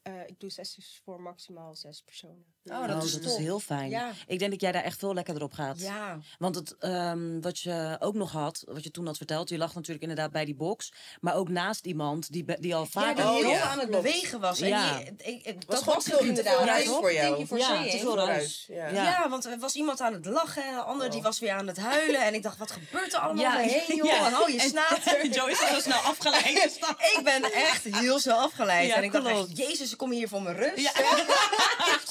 [0.01, 2.45] eh, ik doe sessies voor maximaal zes personen.
[2.71, 3.31] Oh, oh, dat is dat top.
[3.31, 3.89] is heel fijn.
[3.89, 4.11] Ja.
[4.27, 5.79] Ik denk dat jij daar echt veel lekkerder op gaat.
[5.81, 9.57] Ja, Want het, ehm, wat je ook nog had, wat je toen had verteld, je
[9.57, 13.15] lag natuurlijk inderdaad bij die box, maar ook naast iemand die, die al ja vaker...
[13.15, 14.61] die Oh, heel ja, aan het bewegen was.
[14.61, 14.97] En Ja.
[14.97, 16.83] die, ik, ik, Was dat gewoon was te het veel- te inderdaad.
[16.83, 17.25] Ja, voor jou.
[17.25, 18.65] Thank you for Ja, te ruis.
[18.69, 19.29] Ruis, Ja.
[19.29, 21.25] Want er was iemand aan het lachen, en de ander die Oh.
[21.25, 22.21] was weer aan het huilen.
[22.25, 24.05] En ik dacht, wat gebeurt er allemaal Ja, heen, joh?
[24.05, 24.25] ja.
[24.25, 25.27] En hou je En- snater.
[25.37, 26.79] Joyce is zo snel afgeleid.
[27.17, 28.87] Ik ben echt heel zo afgeleid.
[28.87, 30.77] Ja, en ik dacht jezus, ik kom hier voor mijn rust.
[30.79, 30.91] Ja.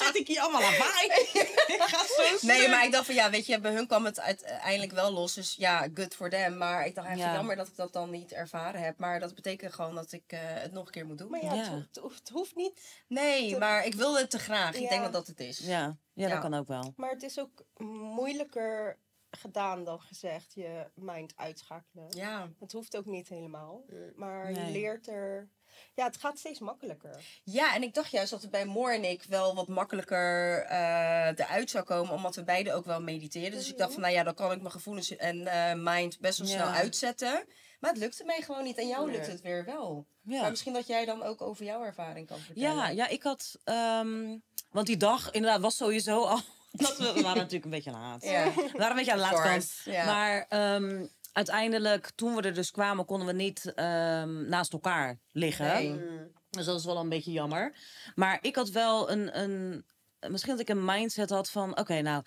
[0.05, 1.05] Zit ik hier allemaal lawaai?
[1.73, 2.05] ik ga
[2.39, 5.11] zo Nee, maar ik dacht van ja, weet je, bij hun kwam het uiteindelijk wel
[5.11, 5.33] los.
[5.33, 6.57] Dus ja, good for them.
[6.57, 7.33] Maar ik dacht echt Ja.
[7.33, 8.97] jammer dat ik dat dan niet ervaren heb.
[8.97, 11.29] Maar dat betekent gewoon dat ik eh, het nog een keer moet doen.
[11.31, 11.85] Maar ja, Ja.
[11.91, 12.81] Het, hoeft, het niet.
[13.07, 14.75] Nee, maar ik wilde het te graag.
[14.75, 15.57] Ik denk dat dat het is.
[15.57, 16.29] Ja, ja, Ja.
[16.29, 16.93] dat kan ook wel.
[16.95, 17.65] Maar het is ook
[18.13, 18.97] moeilijker
[19.31, 22.07] gedaan dan gezegd, je mind uitschakelen.
[22.09, 22.49] Ja.
[22.59, 23.83] Het hoeft ook niet helemaal.
[24.15, 24.65] Maar Nee.
[24.65, 25.49] je leert er...
[25.95, 27.25] Ja, het gaat steeds makkelijker.
[27.43, 31.27] ja, en ik dacht juist dat het bij Moor en ik wel wat makkelijker eh,
[31.27, 32.13] eruit zou komen.
[32.13, 33.51] Omdat we beide ook wel mediteren.
[33.51, 36.39] Dus ik dacht van nou ja, dan kan ik mijn gevoelens en eh, mind best
[36.39, 36.53] wel Ja.
[36.53, 37.43] snel uitzetten.
[37.79, 38.77] Maar het lukte mij gewoon niet.
[38.77, 40.05] En jou lukt het weer wel.
[40.21, 40.41] Ja.
[40.41, 42.75] Maar misschien dat jij dan ook over jouw ervaring kan vertellen.
[42.75, 43.59] Ja, ja, ik had.
[43.63, 44.37] ehm,
[44.71, 46.39] want die dag inderdaad was sowieso al.
[46.71, 48.23] Dat we, we waren natuurlijk een beetje laat.
[48.23, 48.43] Ja.
[48.53, 49.95] We waren een beetje aan de laatste kant.
[49.95, 50.05] Ja.
[50.05, 51.05] Maar ehm,
[51.39, 55.65] uiteindelijk, toen we er dus kwamen, konden we niet ehm, naast elkaar liggen.
[55.65, 55.89] Nee.
[55.89, 56.31] Mm.
[56.49, 57.73] Dus dat is wel een beetje jammer.
[58.15, 59.39] Maar ik had wel een.
[59.39, 59.85] een
[60.27, 62.23] Misschien dat ik een mindset had van, oké, nou,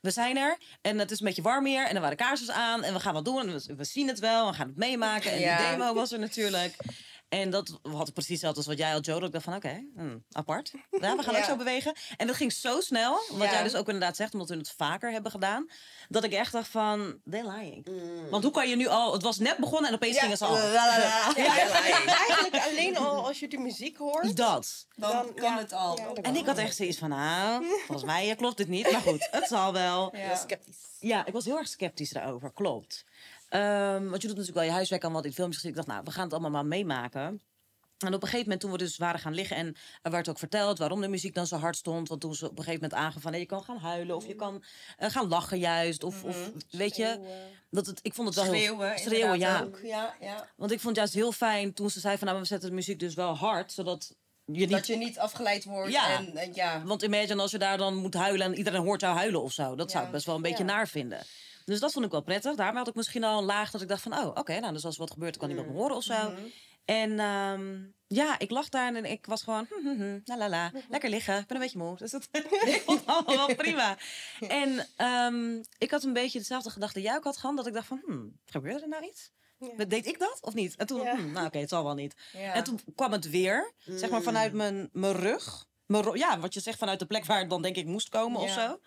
[0.00, 2.82] we zijn er en het is een beetje warm hier en er waren kaarsjes aan
[2.82, 5.30] en we gaan wat doen en we, we zien het wel, we gaan het meemaken
[5.32, 5.56] en Ja.
[5.56, 6.76] de demo was er natuurlijk.
[7.40, 9.18] En dat had precies hetzelfde als wat jij had, Joe.
[9.18, 10.72] Dat ik dacht van, oké, hm, apart.
[11.00, 11.94] Ja, we gaan ook zo bewegen.
[12.16, 13.52] En dat ging zo snel, wat Ja.
[13.52, 15.66] jij dus ook inderdaad zegt, omdat we het vaker hebben gedaan.
[16.08, 17.86] Dat ik echt dacht van, they're lying.
[18.30, 19.12] Want hoe kan je nu al...
[19.12, 20.56] Het was net begonnen en opeens gingen ze al.
[20.56, 24.36] Eigenlijk alleen al als je de muziek hoort.
[24.36, 24.86] Dat.
[24.96, 25.98] Dan, Dan- kan ja, het al.
[26.22, 28.90] En ik had echt zoiets van, nou, volgens mij eh, klopt dit niet.
[28.92, 30.16] Maar goed, het zal wel.
[30.16, 30.36] Ja.
[30.36, 30.76] Sceptisch.
[31.00, 33.04] Ja, ik was heel erg sceptisch daarover, klopt.
[33.52, 35.70] Ehm, want je doet natuurlijk wel je huiswerk aan wat in filmpjes gezien.
[35.70, 37.40] Ik dacht, nou, we gaan het allemaal maar meemaken.
[37.98, 39.56] En op een gegeven moment, toen we dus waren gaan liggen...
[39.56, 42.08] en er werd ook verteld waarom de muziek dan zo hard stond...
[42.08, 43.38] want toen ze op een gegeven moment aangaven van...
[43.38, 44.64] je kan gaan huilen of je kan
[44.96, 46.04] eh, gaan lachen juist.
[46.04, 47.20] Of, of weet je,
[47.70, 48.98] dat het, ik vond het wel Schreeuwen, heel...
[48.98, 49.62] Schreeuwen, ja.
[49.62, 49.80] ook.
[49.82, 50.48] Ja, ja.
[50.56, 52.26] Want ik vond het juist heel fijn toen ze zei van...
[52.26, 54.70] nou, we zetten de muziek dus wel hard, zodat je niet...
[54.70, 55.92] Dat je niet afgeleid wordt.
[55.92, 56.16] Ja.
[56.16, 56.82] En, en ja.
[56.84, 59.74] Want imagine als je daar dan moet huilen en iedereen hoort jou huilen of zo.
[59.74, 60.72] Dat zou ik best wel een beetje Ja.
[60.72, 61.22] naar vinden.
[61.64, 62.54] Dus dat vond ik wel prettig.
[62.54, 64.12] Daarmee had ik misschien al een laag dat ik dacht van...
[64.18, 66.32] oh, oké, nou, dus als er wat gebeurt, kan niemand me horen of zo.
[66.84, 69.66] En ehm, ja, ik lag daar en ik was gewoon...
[69.68, 71.38] hm, hm, hm, la la la, lekker liggen.
[71.38, 71.96] Ik ben een beetje moe.
[71.96, 72.28] Dus dat
[72.86, 73.96] vond allemaal wel prima.
[74.40, 77.56] En ehm, ik had een beetje dezelfde gedachte jij ook had gehad.
[77.56, 79.30] Dat ik dacht van, hmm, gebeurde er nou iets?
[79.58, 79.84] Ja.
[79.84, 80.76] Deed ik dat of niet?
[80.76, 81.16] En toen, Ja.
[81.16, 82.14] hmm, nou oké, het zal wel niet.
[82.32, 82.54] ja.
[82.54, 85.66] En toen kwam het weer, zeg maar vanuit mijn, mijn rug.
[85.86, 88.40] Mijn ja, wat je zegt vanuit de plek waar het dan denk ik moest komen
[88.40, 88.80] of zo.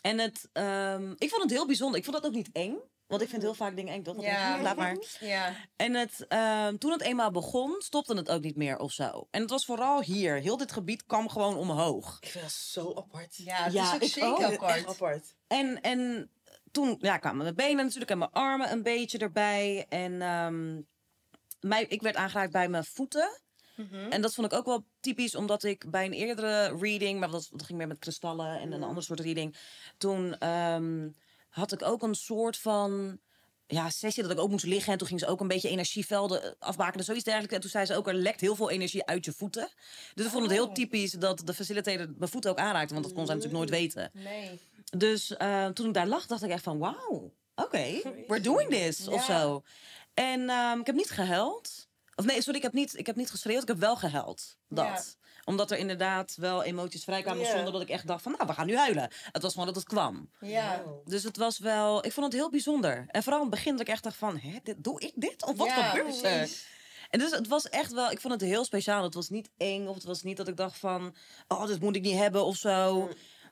[0.00, 1.98] En het, ehm, ik vond het heel bijzonder.
[1.98, 2.76] Ik vond dat ook niet eng.
[3.06, 4.02] Want ik vind heel vaak dingen eng.
[4.02, 4.62] Dat Ja.
[4.62, 4.96] laat maar.
[5.20, 5.54] ja.
[5.76, 9.26] En het, ehm, toen het eenmaal begon, stopte het ook niet meer of zo.
[9.30, 10.34] En het was vooral hier.
[10.40, 12.16] Heel dit gebied kwam gewoon omhoog.
[12.20, 13.36] Ik vind dat zo apart.
[13.36, 14.62] Ja, het Ja, is ook ik zeker ook.
[14.86, 15.34] Apart.
[15.46, 16.30] En, en
[16.70, 19.86] toen ja, kwamen mijn benen natuurlijk en mijn armen een beetje erbij.
[19.88, 20.80] En ehm,
[21.60, 23.40] mij, ik werd aangeraakt bij mijn voeten.
[23.76, 23.94] Mhm.
[24.10, 27.48] En dat vond ik ook wel typisch, omdat ik bij een eerdere reading, maar dat,
[27.50, 29.56] dat ging meer met kristallen en een andere soort reading.
[29.98, 31.08] Toen ehm,
[31.48, 33.18] had ik ook een soort van
[33.66, 34.92] ja, sessie dat ik ook moest liggen.
[34.92, 37.54] En toen ging ze ook een beetje energievelden eh, afbakenen, zoiets dergelijks.
[37.54, 39.68] En toen zei ze ook, er lekt heel veel energie uit je voeten.
[40.14, 43.14] Dus ik vond het heel typisch dat de facilitator mijn voeten ook aanraakte, want dat
[43.14, 44.10] kon zij natuurlijk nooit weten.
[44.12, 44.60] Nee.
[44.96, 49.08] Dus eh, toen ik daar lag, dacht ik echt van, wauw, oké, we're doing this,
[49.08, 49.40] of Ja.
[49.40, 49.62] zo.
[50.14, 51.88] En ehm, ik heb niet gehuild.
[52.16, 54.56] Of nee, sorry, ik heb niet, ik heb niet geschreeuwd, ik heb wel gehuild.
[54.68, 55.18] Dat.
[55.44, 57.50] Omdat er inderdaad wel emoties vrijkwamen Ja.
[57.54, 59.10] zonder dat ik echt dacht van, nou, we gaan nu huilen.
[59.32, 60.30] Het was gewoon dat het kwam.
[60.40, 60.82] Ja.
[60.84, 61.08] Wow.
[61.08, 63.04] Dus het was wel, ik vond het heel bijzonder.
[63.08, 65.44] En vooral in het begin dat ik echt dacht van, hè, dit, doe ik dit?
[65.44, 66.50] Of wat Ja, gebeurt er?
[67.10, 69.02] En dus het was echt wel, ik vond het heel speciaal.
[69.02, 71.14] Het was niet eng of het was niet dat ik dacht van,
[71.48, 73.08] oh, dit moet ik niet hebben of zo.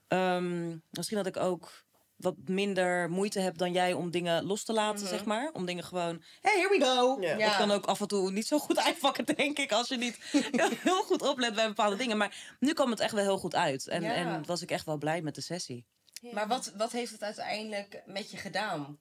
[0.08, 1.84] Ehm, misschien dat ik ook
[2.22, 5.50] wat minder moeite heb dan jij om dingen los te laten, zeg maar.
[5.52, 7.20] Om dingen gewoon, hey, here we go.
[7.20, 7.36] Ja.
[7.48, 10.16] Dat kan ook af en toe niet zo goed uitpakken, denk ik, als je niet
[10.82, 12.16] heel goed oplet bij bepaalde dingen.
[12.16, 13.88] Maar nu kwam het echt wel heel goed uit.
[13.88, 14.14] En, Ja.
[14.14, 15.84] en was ik echt wel blij met de sessie.
[16.32, 18.98] Maar wat, wat heeft het uiteindelijk met je gedaan?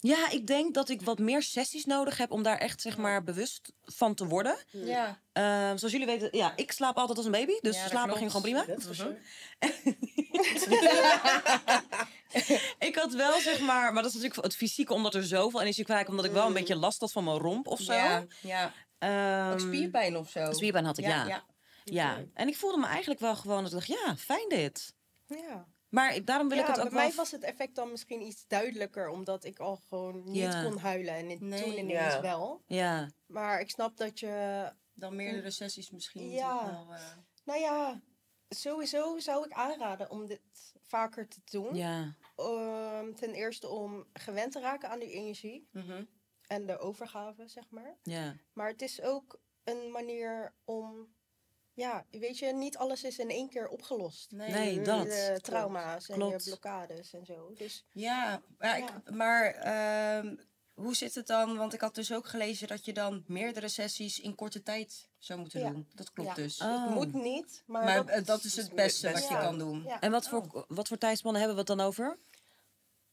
[0.00, 3.22] Ja, ik denk dat ik wat meer sessies nodig heb om daar echt, zeg maar,
[3.22, 4.56] bewust van te worden.
[4.70, 5.20] Ja.
[5.32, 7.52] Ehm, zoals jullie weten, ja, ik slaap altijd als een baby.
[7.60, 8.64] Dus Ja, dat slapen ging gewoon prima.
[8.64, 9.16] That's for
[12.78, 15.84] Ik had wel, zeg maar, maar dat is natuurlijk het fysieke, omdat er zoveel energie
[15.84, 17.92] kwijt, omdat ik wel een beetje last had van mijn romp of zo.
[17.92, 18.72] Ja, ja.
[18.98, 20.52] Ehm, Ook spierpijn of zo.
[20.52, 21.26] spierpijn had ik, ja.
[21.26, 21.44] ja.
[21.84, 22.24] Ja.
[22.34, 24.94] En ik voelde me eigenlijk wel gewoon dat ik dacht, ja, fijn dit.
[25.26, 25.66] Ja.
[25.88, 27.06] Maar daarom wil ja, ik het ook bij wel...
[27.06, 30.62] mij was het effect dan misschien iets duidelijker, omdat ik al gewoon niet Ja.
[30.62, 31.14] kon huilen.
[31.14, 31.62] En het- Nee.
[31.62, 32.20] toen ineens Ja.
[32.20, 32.62] wel.
[32.66, 36.30] Ja, Maar ik snap dat je, Dan meerdere sessies misschien.
[36.30, 36.58] Ja.
[36.58, 37.00] toch wel, eh,
[37.44, 38.00] nou ja,
[38.48, 40.40] sowieso zou ik aanraden om dit
[40.82, 41.74] vaker te doen.
[41.74, 46.04] ja, Ehm, ten eerste om gewend te raken aan die energie mhm.
[46.46, 47.96] en de overgave, zeg maar.
[48.02, 48.36] ja.
[48.52, 51.14] Maar het is ook een manier om,
[51.72, 54.30] ja, weet je, niet alles is in één keer opgelost.
[54.30, 54.50] Nee.
[54.50, 55.06] Nee, dat.
[55.06, 56.44] De trauma's en Klopt.
[56.44, 57.52] je blokkades en zo.
[57.54, 58.86] Dus Ja, maar, Ja.
[58.96, 60.36] Ik, maar ehm,
[60.74, 61.56] hoe zit het dan?
[61.56, 65.40] Want ik had dus ook gelezen dat je dan meerdere sessies in korte tijd zou
[65.40, 65.70] moeten Ja.
[65.70, 65.86] doen.
[65.94, 66.34] Dat klopt Ja.
[66.34, 66.60] dus.
[66.60, 66.84] Oh.
[66.86, 69.82] het moet niet, maar, maar dat, eh, dat is het beste wat je kan doen.
[69.82, 70.00] ja.
[70.00, 72.18] En wat voor, wat voor tijdspannen hebben we het dan over?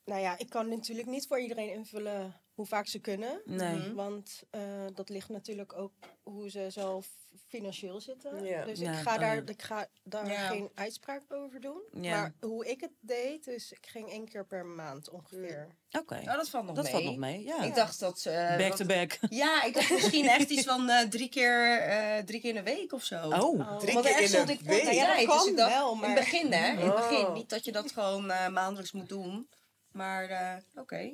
[0.05, 3.41] Nou ja, ik kan natuurlijk niet voor iedereen invullen hoe vaak ze kunnen.
[3.45, 3.75] Nee.
[3.75, 3.93] Mhm.
[3.93, 4.61] Want eh,
[4.93, 7.07] dat ligt natuurlijk ook hoe ze zelf
[7.47, 8.45] financieel zitten.
[8.45, 8.65] Ja.
[8.65, 10.47] Dus Ja, ik, ga oh daar, ik ga daar Ja.
[10.47, 11.81] geen uitspraak over doen.
[12.01, 12.19] Ja.
[12.19, 15.67] Maar hoe ik het deed, dus ik ging één keer per maand ongeveer.
[15.91, 16.93] Oké, Nou, dat valt nog dat mee.
[16.93, 17.43] valt nog mee.
[17.43, 17.63] Ja.
[17.63, 18.29] Ik dacht dat ze...
[18.29, 19.17] eh, back wat- to back.
[19.29, 22.63] Ja, ik dacht misschien echt iets van eh, drie, keer, eh, drie keer in de
[22.63, 23.29] week of zo.
[23.29, 24.81] Oh, Drie Want keer echt in korte week?
[24.93, 26.71] Ja, dat tijd, kan dus dacht, wel, In maar- het begin, hè?
[26.71, 27.25] In het begin.
[27.25, 27.33] Oh.
[27.33, 29.49] Niet dat je dat gewoon eh, maandelijks moet doen.
[29.91, 31.13] Maar eh, oké.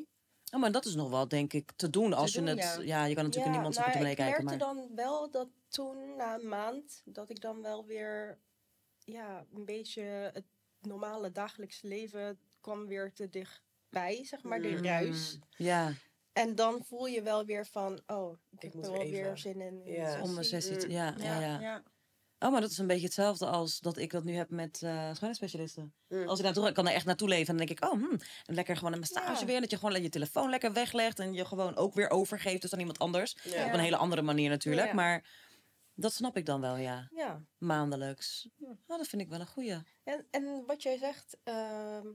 [0.52, 2.58] Oh, maar dat is nog wel, denk ik, te doen als je het...
[2.58, 2.82] ja.
[2.82, 4.58] Ja, je kan natuurlijk niemand zijn nou, portemonnee kijken, Ik maar...
[4.58, 8.38] merkte dan wel dat toen, na een maand, dat ik dan wel weer...
[9.04, 10.02] Ja, een beetje
[10.34, 10.46] het
[10.82, 14.64] normale dagelijks leven kwam weer te dichtbij, zeg maar, Mm.
[14.64, 15.40] de ruis.
[15.50, 15.94] Ja,
[16.34, 19.38] En dan voel je wel weer van, oh, ik, heb moet er weer wel weer
[19.38, 19.82] zin in.
[19.86, 20.16] Ja.
[20.16, 20.90] de Om een sessie te...
[20.90, 21.84] Ja, ja, ja.
[22.40, 24.92] Oh, maar dat is een beetje hetzelfde als dat ik dat nu heb met eh
[25.14, 25.94] schoonheidsspecialisten.
[26.08, 26.28] Mm.
[26.28, 27.48] Als ik naartoe ga, ik kan er echt naartoe leven.
[27.48, 29.46] En dan denk ik, oh, hm, en lekker gewoon een massage Ja.
[29.46, 29.62] weer.
[29.62, 31.20] Dat je gewoon je telefoon lekker weglegt.
[31.20, 33.36] En je gewoon ook weer overgeeft dus aan iemand anders.
[33.44, 33.66] Ja.
[33.66, 34.88] Op een hele andere manier natuurlijk.
[34.88, 34.94] Ja.
[34.94, 35.30] Maar
[35.94, 37.08] dat snap ik dan wel, ja.
[37.14, 37.44] Ja.
[37.58, 38.50] Maandelijks.
[38.60, 39.78] Oh, dat vind ik wel een goeie.
[40.04, 42.08] En, en wat jij zegt, ehm,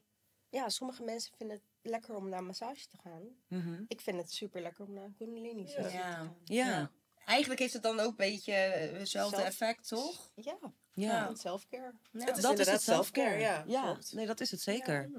[0.49, 3.23] ja, sommige mensen vinden het lekker om naar een massage te gaan.
[3.49, 3.83] Mhm.
[3.89, 5.89] Ik vind het super lekker om naar een kundalini te Ja.
[5.89, 6.37] gaan.
[6.45, 6.91] Ja.
[7.27, 7.33] Ja.
[7.33, 10.31] Eigenlijk heeft het dan ook een beetje eh, hetzelfde Zelf- effect, toch?
[10.35, 10.59] Ja,
[10.93, 11.35] Ja.
[11.35, 11.93] self-care.
[12.13, 12.25] Ja.
[12.25, 13.39] Het is dat is het self-care.
[13.39, 14.13] ja, klopt.
[14.13, 15.11] nee, dat is het zeker.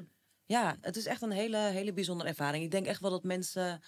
[0.46, 0.78] Ja.
[0.82, 2.64] het is echt een hele, hele bijzondere ervaring.
[2.64, 3.82] Ik denk echt wel dat mensen...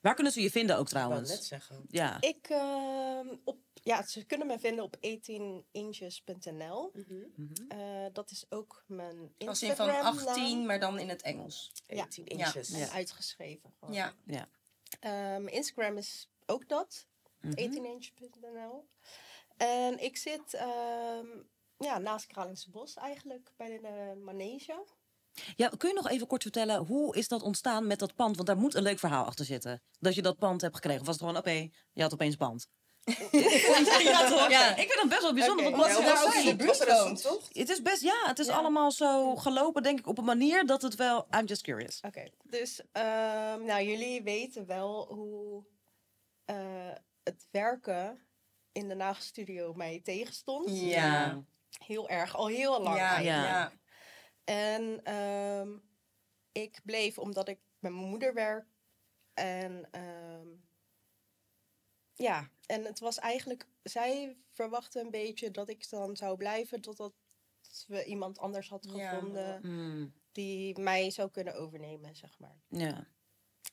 [0.00, 1.30] Waar kunnen ze je vinden ook Ik wou trouwens?
[1.32, 1.84] net zeggen.
[1.88, 2.20] Ja.
[2.20, 6.90] Ik, ehm, op, ja, ze kunnen me vinden op 18inches.nl.
[6.94, 7.52] Mhm.
[7.68, 11.72] Eh, dat is ook mijn Als in van Instagram 18, maar dan in het Engels.
[11.86, 12.02] Ja.
[12.02, 12.30] 18 Ja.
[12.46, 12.70] inches.
[12.70, 13.72] En uitgeschreven.
[13.80, 13.94] gewoon.
[13.94, 14.48] Ja.
[15.00, 17.06] Ehm, Instagram is ook dat.
[17.42, 17.52] Mhm.
[17.58, 18.88] 18inch.nl.
[19.56, 21.26] En ik zit ehm,
[21.78, 24.84] ja, naast Kralingse Bos eigenlijk bij de eh, manege.
[25.56, 28.34] Ja, kun je nog even kort vertellen, hoe is dat ontstaan met dat pand?
[28.36, 29.82] Want daar moet een leuk verhaal achter zitten.
[29.98, 31.00] Dat je dat pand hebt gekregen.
[31.00, 32.68] Of was het gewoon, oké, je had opeens pand?
[34.02, 34.50] ja, toch?
[34.50, 34.70] Ja.
[34.76, 35.66] Ik vind dat best wel bijzonder.
[35.66, 35.76] Oké.
[35.76, 36.44] want Ja, was zei.
[36.44, 37.22] de buurt woont.
[37.52, 38.52] Het is best, ja, het is Ja.
[38.56, 41.26] allemaal zo gelopen, denk ik, op een manier dat het wel...
[41.38, 42.00] I'm just curious.
[42.06, 45.64] Oké, dus ehm, nou, jullie weten wel hoe
[46.44, 48.26] eh, het werken
[48.72, 50.80] in de nagelstudio mij tegenstond.
[50.80, 51.44] Ja.
[51.84, 52.96] Heel erg, al heel lang.
[52.96, 53.44] Ja, Ja.
[53.44, 53.72] ja.
[54.44, 55.78] En ehm,
[56.52, 58.66] ik bleef omdat ik met mijn moeder werk.
[59.34, 60.48] En ehm,
[62.14, 67.14] ja, en het was eigenlijk, zij verwachtte een beetje dat ik dan zou blijven totdat
[67.86, 69.08] we iemand anders had Ja.
[69.08, 72.60] gevonden Hmm, die mij zou kunnen overnemen, zeg maar.
[72.68, 73.06] ja.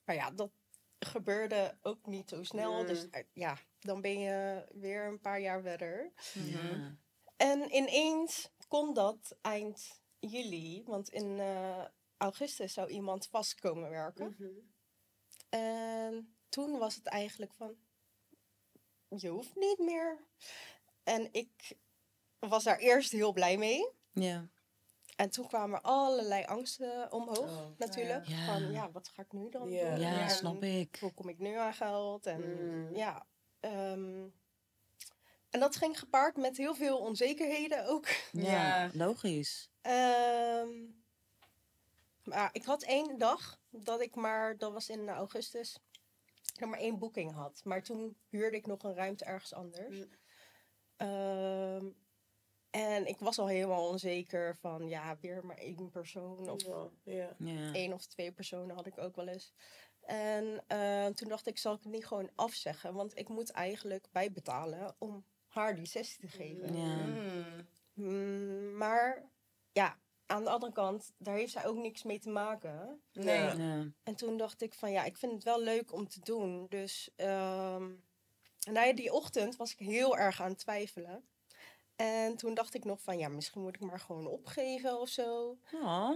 [0.06, 0.52] Maar ja, dat
[1.00, 2.82] gebeurde ook niet zo snel.
[2.82, 2.88] Mm.
[2.88, 6.12] Dus eh, ja, dan ben je weer een paar jaar verder.
[6.34, 6.98] Ja.
[7.38, 11.86] En ineens kon dat eind juli, want in eh,
[12.18, 14.36] augustus zou iemand vast komen werken.
[14.38, 14.50] Mhm.
[15.50, 17.76] En toen was het eigenlijk van,
[19.08, 20.28] je hoeft niet meer.
[21.04, 21.78] En ik
[22.40, 23.90] was daar eerst heel blij mee.
[24.12, 24.50] Ja.
[25.20, 28.26] En toen kwamen er allerlei angsten omhoog, Oh, natuurlijk.
[28.26, 28.46] ja.
[28.46, 29.90] Van, ja, wat ga ik nu dan Ja.
[29.90, 30.00] doen?
[30.00, 30.98] Ja, En snap ik.
[31.00, 32.26] Hoe kom ik nu aan geld?
[32.26, 32.96] En Mm.
[32.96, 33.26] ja,
[33.60, 34.28] ehm,
[35.50, 38.08] en dat ging gepaard met heel veel onzekerheden ook.
[38.32, 38.90] Ja, Ja.
[38.94, 39.70] logisch.
[39.82, 40.70] Ehm,
[42.24, 45.80] maar ik had één dag dat ik maar, dat was in augustus,
[46.60, 47.62] nog maar één boeking had.
[47.64, 49.98] Maar toen huurde ik nog een ruimte ergens anders.
[49.98, 50.10] Mm.
[50.98, 51.90] Ehm,
[52.70, 56.50] en ik was al helemaal onzeker van, ja, weer maar één persoon.
[56.50, 57.36] Of Ja, ja.
[57.38, 57.74] Ja.
[57.74, 59.54] één of twee personen had ik ook wel eens.
[60.02, 62.94] En eh, toen dacht ik, zal ik het niet gewoon afzeggen?
[62.94, 66.76] Want ik moet eigenlijk bijbetalen om haar die sessie te geven.
[66.78, 66.96] Ja.
[66.96, 67.68] Mm.
[67.94, 69.30] Mm, maar
[69.72, 73.02] ja, aan de andere kant, daar heeft zij ook niks mee te maken.
[73.14, 73.94] Nee.
[74.04, 76.66] En toen dacht ik van ja, ik vind het wel leuk om te doen.
[76.70, 81.24] Dus nou ja, die ochtend was ik heel erg aan het twijfelen.
[82.00, 85.58] En toen dacht ik nog van ja, misschien moet ik maar gewoon opgeven of zo.
[85.74, 86.12] Oh.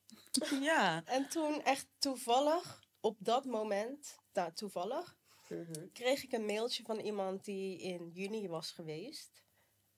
[0.60, 1.02] ja.
[1.04, 5.16] En toen echt toevallig, op dat moment, nou toevallig,
[5.48, 5.88] Mhm.
[5.92, 9.42] kreeg ik een mailtje van iemand die in juni was geweest.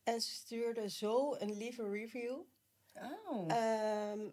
[0.03, 2.41] En ze stuurde zo een lieve review.
[2.95, 3.49] Oh.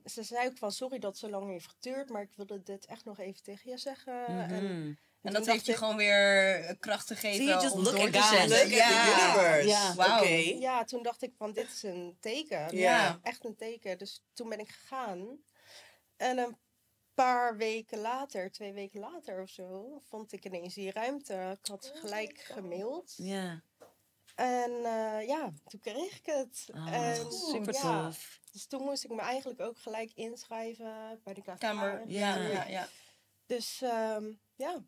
[0.05, 2.85] Ze zei ook van sorry dat het zo lang heeft geduurd, maar ik wilde dit
[2.85, 4.25] echt nog even tegen je zeggen.
[4.25, 4.53] En, Mhm.
[4.53, 4.99] en
[5.31, 8.09] toen dat heeft je ik- gewoon weer kracht gegeven Zie je, just om look door
[8.09, 8.69] te zetten.
[8.69, 8.89] Ja.
[8.89, 9.67] the universe.
[9.67, 9.95] Ja.
[9.95, 10.17] Wauw.
[10.17, 10.33] Oké.
[10.59, 12.77] Ja, toen dacht ik van dit is een teken.
[12.77, 13.19] Ja.
[13.23, 13.97] Echt een teken.
[13.97, 15.37] Dus toen ben ik gegaan.
[16.17, 16.57] En een
[17.13, 21.57] paar weken later, twee weken later of zo, vond ik ineens die ruimte.
[21.61, 23.13] Ik had gelijk gemaild.
[23.17, 23.61] Ja.
[24.35, 26.67] En eh, ja, toen kreeg ik het.
[26.73, 28.39] Ah, en, super ja, tof.
[28.51, 31.59] Dus toen moest ik me eigenlijk ook gelijk inschrijven bij de KVK.
[31.59, 32.03] Kamer.
[32.07, 32.87] Ja, ja, ja.
[33.45, 34.83] Dus ehm, ja,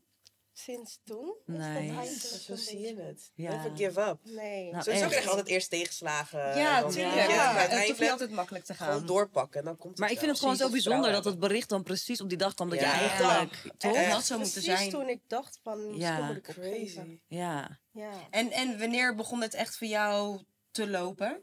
[0.60, 1.68] sinds toen is Nice.
[1.68, 3.32] dat eigenlijk Zo zie je het.
[3.36, 3.56] Ja.
[3.56, 4.18] Never give up.
[4.24, 4.72] Nee.
[4.72, 5.10] Nou, Sowieso echt.
[5.10, 6.40] krijg je altijd eerst tegenslagen.
[6.58, 7.16] Ja, en dan- tuurlijk.
[7.16, 7.28] Ja.
[7.30, 9.06] Ja, maar het hoeft niet altijd makkelijk te gewoon gaan.
[9.06, 9.60] doorpakken.
[9.60, 11.70] en Dan komt het Maar ik vind het gewoon zo Precies, bijzonder dat het bericht
[11.70, 12.86] dan precies op die dag kwam dat Ja.
[12.94, 13.54] je eigenlijk...
[13.64, 13.72] Ja.
[13.78, 13.96] Toch?
[13.96, 14.90] Echt had zo moeten precies zijn.
[14.90, 16.26] toen ik dacht van, Ja.
[16.28, 16.44] moet ik.
[16.44, 17.20] Crazy.
[17.28, 17.80] Ja.
[17.92, 18.12] Ja.
[18.30, 20.42] En, en wanneer begon het echt voor jou
[20.72, 21.42] te lopen?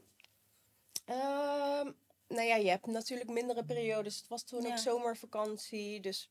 [1.04, 1.90] Ehm,
[2.28, 4.16] nou ja, je hebt natuurlijk mindere periodes.
[4.16, 4.68] Het was toen Ja.
[4.68, 6.00] ook zomervakantie.
[6.00, 6.28] Dus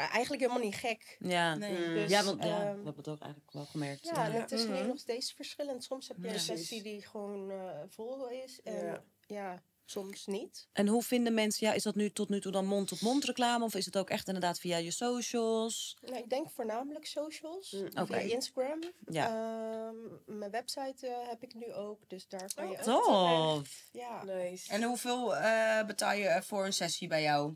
[0.00, 1.16] ja, eigenlijk helemaal niet gek.
[1.20, 1.54] Ja.
[1.54, 1.88] Nee.
[1.88, 1.94] Mm.
[1.94, 4.04] Dus, ja, want ja, ehm, we hebben het ook eigenlijk wel gemerkt.
[4.04, 4.86] Ja, het is nu Mhm.
[4.86, 5.84] nog steeds verschillend.
[5.84, 6.32] Soms heb je Ja.
[6.32, 8.60] een sessie die gewoon eh, vol is.
[8.64, 9.02] En Ja.
[9.26, 9.62] ja.
[9.88, 10.68] soms niet.
[10.72, 13.64] En hoe vinden mensen, ja, is dat nu tot nu toe dan mond-tot-mond reclame?
[13.64, 15.96] Of is het ook echt inderdaad via je socials?
[16.00, 17.70] Nou, ik denk voornamelijk socials.
[17.72, 18.18] Mm, Via oké.
[18.18, 18.80] Instagram.
[19.06, 19.26] Ja.
[19.26, 23.62] Ehm, mijn website eh, heb ik nu ook, dus daar kan je Oh, ook tof.
[23.62, 23.88] terecht.
[23.92, 24.24] Ja.
[24.24, 24.72] Nice.
[24.72, 27.54] En hoeveel eh, betaal je voor een sessie bij jou?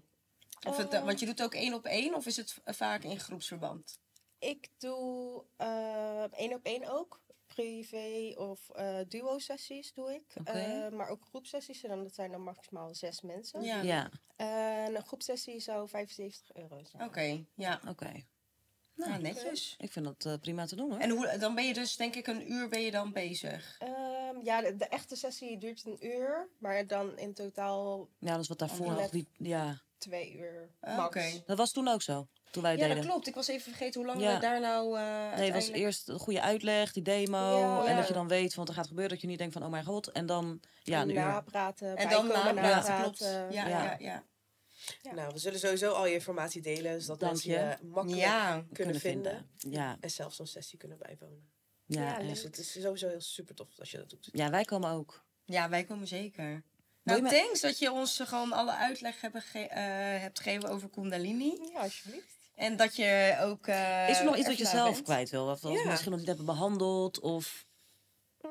[0.66, 1.04] Of het, eh, Eh.
[1.04, 3.98] want je doet ook één op één of is het v- vaak in groepsverband?
[4.38, 7.20] Ik doe eh, één op één ook.
[7.46, 10.22] Privé of eh, duo-sessies doe ik.
[10.40, 10.50] Oké.
[10.50, 11.82] Eh, maar ook groepsessies.
[11.82, 13.62] En dan, dat zijn dan maximaal zes mensen.
[13.62, 13.82] Ja.
[13.82, 17.02] Ja, En een groepsessie zou 75 euro zijn.
[17.04, 17.80] Oké, ja.
[17.88, 18.12] oké.
[18.94, 19.74] Nou, netjes.
[19.78, 21.00] Ik vind dat eh, prima te doen hoor.
[21.00, 23.78] En hoe, dan ben je dus denk ik een uur ben je dan bezig.
[24.44, 26.48] Ja, de, de echte sessie duurt een uur.
[26.58, 29.28] Maar dan in totaal Ja, dat is wat daarvoor nog niet.
[29.36, 31.06] Ja, twee uur Ah, max.
[31.16, 31.42] oké.
[31.46, 32.26] dat was toen ook zo.
[32.50, 32.96] Toen wij Ja, deden.
[32.96, 33.26] dat klopt.
[33.26, 34.34] Ik was even vergeten hoe lang Ja.
[34.34, 37.58] we daar nou eh Nee, het was eerst een goede uitleg, die demo.
[37.58, 37.84] Ja.
[37.84, 37.96] En Ja.
[37.96, 39.12] dat je dan weet wat er gaat gebeuren.
[39.12, 40.08] Dat je niet denkt van, oh mijn god.
[40.12, 41.14] En dan, ja, een uur.
[41.14, 43.20] Napraten, En dan bijkomen na, ja, ja, klopt.
[43.20, 43.52] napraten.
[43.52, 43.82] Ja, Ja.
[43.84, 44.24] ja, ja.
[45.02, 45.12] Ja.
[45.14, 47.58] Nou, we zullen sowieso al je informatie delen, zodat Dank mensen je.
[47.58, 49.50] je makkelijk Ja, kunnen, vinden.
[49.56, 51.50] Ja, En zelfs zo'n sessie kunnen bijwonen.
[51.94, 52.18] Ja.
[52.18, 54.28] Dus het is sowieso heel super tof als je dat doet.
[54.32, 55.24] ja, wij komen ook.
[55.44, 56.62] Ja, wij komen zeker.
[57.02, 60.88] Nou, me- thanks dat je ons gewoon alle uitleg hebben ge- eh, hebt gegeven over
[60.90, 61.58] Kundalini.
[61.72, 62.38] Ja, alsjeblieft.
[62.54, 63.66] En dat je ook.
[63.66, 65.04] eh, Is er nog iets wat je zelf bent.
[65.04, 65.42] kwijt wil?
[65.48, 65.84] Of wat we Ja.
[65.90, 67.20] misschien nog niet hebben behandeld?
[67.20, 67.66] Of...
[68.40, 68.50] Mm,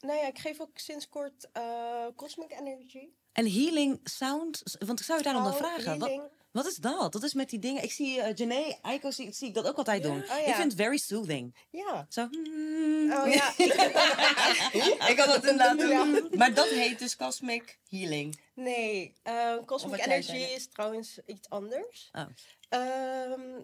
[0.00, 3.08] nou ja, ik geef ook sinds kort eh, Cosmic Energy.
[3.32, 4.62] En healing sound?
[4.78, 5.98] Want ik zou je daarom dan Taal, vragen.
[6.00, 6.20] Healing.
[6.20, 7.12] wat is dat?
[7.12, 7.82] Dat is met die dingen.
[7.82, 10.20] Ik zie uh, Janae, Aiko, zie, zie ik dat ook altijd doen.
[10.22, 10.36] Oh, ja.
[10.38, 11.54] Ik vind het very soothing.
[11.70, 12.06] Ja.
[12.08, 12.22] Zo.
[12.22, 13.52] Oh ja,
[15.10, 16.04] ik, had het inderdaad Ja.
[16.04, 16.28] doen.
[16.38, 18.40] Maar dat heet dus Cosmic Healing.
[18.54, 19.12] nee.
[19.22, 22.10] eh, Of Cosmic wat Energy is trouwens iets anders.
[22.12, 22.26] Oh.
[22.68, 23.62] Ehm,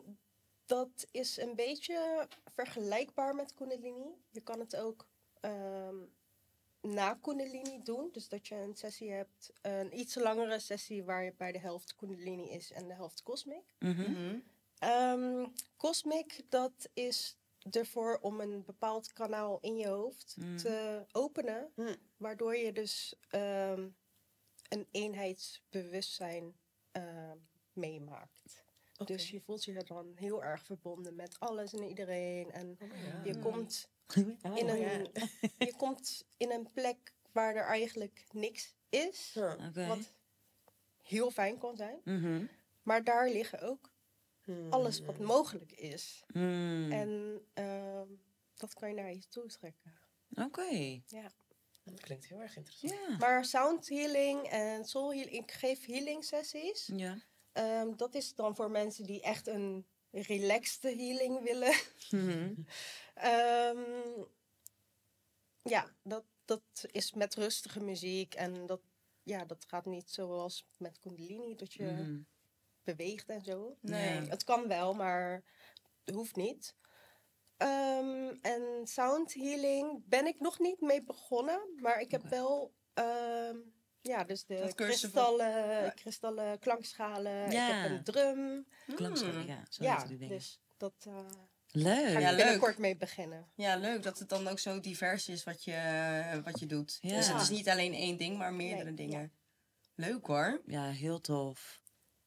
[0.67, 4.15] dat is een beetje vergelijkbaar met Kundalini.
[4.31, 5.07] Je kan het ook
[5.41, 5.95] ehm,
[6.87, 8.09] na Kundalini doen.
[8.13, 11.95] Dus dat je een sessie hebt, een iets langere sessie waar je bij de helft
[11.97, 13.75] Kundalini is en de helft Cosmic.
[13.79, 14.01] Mhm.
[14.11, 14.39] Mhm.
[14.79, 15.47] Ehm,
[15.77, 17.37] Cosmic, dat is
[17.71, 20.57] ervoor om een bepaald kanaal in je hoofd Mm.
[20.57, 21.73] te openen.
[21.75, 21.97] Mm.
[22.17, 23.89] Waardoor je dus ehm,
[24.69, 26.55] een eenheidsbewustzijn
[26.93, 27.37] ehm,
[27.73, 28.65] meemaakt.
[29.05, 32.51] Dus je voelt je dan heel erg verbonden met alles en iedereen.
[32.51, 33.23] En Oh, ja.
[33.25, 33.89] je, komt
[34.43, 34.93] Oh, in ja.
[34.93, 35.11] een,
[35.59, 39.31] je komt in een plek waar er eigenlijk niks is.
[39.35, 39.73] Ja.
[39.89, 40.13] Wat
[41.03, 42.01] heel fijn kan zijn.
[42.05, 42.47] Mhm.
[42.83, 43.95] Maar daar liggen ook
[44.47, 44.73] Hmm.
[44.73, 46.25] alles wat mogelijk is.
[46.33, 46.93] Mm.
[46.93, 48.09] En ehm,
[48.55, 49.95] dat kan je naar je toe trekken.
[50.35, 51.01] Oké.
[51.07, 51.31] Ja.
[51.85, 52.93] Dat klinkt heel erg interessant.
[53.09, 53.17] Ja.
[53.17, 56.91] Maar sound healing en soul healing, ik geef healing sessies.
[56.97, 57.19] Ja.
[57.57, 61.75] Ehm, dat is dan voor mensen die echt een relaxed healing willen.
[62.11, 62.55] Mhm.
[63.15, 64.25] Ehm,
[65.63, 68.35] ja, dat, dat is met rustige muziek.
[68.35, 68.81] En dat,
[69.23, 72.21] ja, dat gaat niet zoals met Kundalini, dat je Mhm.
[72.85, 73.77] beweegt en zo.
[73.81, 74.21] Nee.
[74.29, 75.45] Het kan wel, maar
[76.05, 76.75] het hoeft niet.
[77.57, 82.75] Ehm, en sound healing ben ik nog niet mee begonnen, maar ik heb wel,
[84.07, 87.51] ja, dus de van- kristallen, kristallen klankschalen.
[87.51, 87.69] Ja.
[87.69, 88.67] Ik heb een drum.
[88.95, 89.47] Klankschalen, Mm.
[89.47, 89.63] ja.
[89.69, 90.37] Zo ja, die dingen.
[90.37, 91.27] dus dat eh,
[91.71, 92.13] Leuk.
[92.13, 92.37] ga Ja, ik leuk.
[92.37, 93.51] binnenkort mee beginnen.
[93.55, 96.99] Ja, leuk dat het dan ook zo divers is wat je, wat je doet.
[97.01, 97.17] Ja.
[97.17, 99.33] Dus het is niet alleen één ding, maar meerdere Nee, dingen.
[99.95, 100.63] Leuk hoor.
[100.67, 101.81] Ja, heel tof.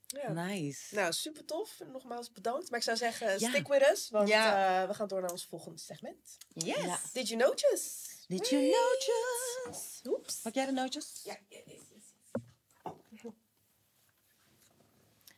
[0.07, 0.31] Ja.
[0.31, 0.95] Nice.
[0.95, 1.77] Nou, super tof.
[1.91, 2.69] Nogmaals bedankt.
[2.69, 3.49] Maar ik zou zeggen, Ja.
[3.49, 4.09] stick with us.
[4.09, 4.81] Want Ja.
[4.81, 6.37] eh, we gaan door naar ons volgende segment.
[6.47, 6.75] Yes.
[6.83, 6.99] Ja.
[7.13, 8.08] Did you notice?
[8.29, 10.01] Did you notice?
[10.05, 10.41] Oeps.
[10.41, 11.21] Pak jij de nootjes?
[11.23, 13.31] Ja, ja, ja, ja.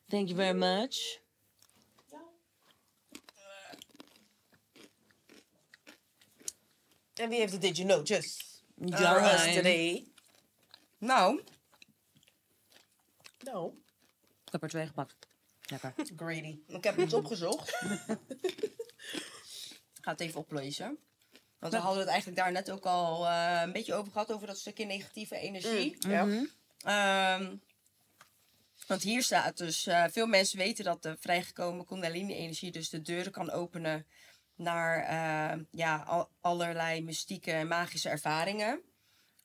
[0.08, 1.20] Thank you very much.
[7.14, 8.40] En wie heeft de Did you notice?
[8.76, 10.08] Ja, For us today.
[10.98, 11.44] Nou,
[13.40, 13.74] Nou,
[14.46, 15.28] Ik heb er twee gepakt.
[15.62, 15.94] Lekker.
[16.16, 16.60] greedy.
[16.68, 17.70] ik heb iets opgezocht.
[17.70, 18.18] Ik
[20.04, 21.00] ga het even oplezen.
[21.62, 24.48] Want we hadden het eigenlijk daar net ook al eh, een beetje over gehad, over
[24.48, 25.96] dat stukje negatieve energie.
[26.00, 26.26] Ja.
[26.26, 26.44] Mhm.
[26.84, 27.56] Ehm,
[28.88, 33.32] want hier staat dus, eh, veel mensen weten dat de vrijgekomen kundalini-energie dus de deuren
[33.32, 34.06] kan openen
[34.56, 38.82] naar eh, ja, al- allerlei mystieke en magische ervaringen.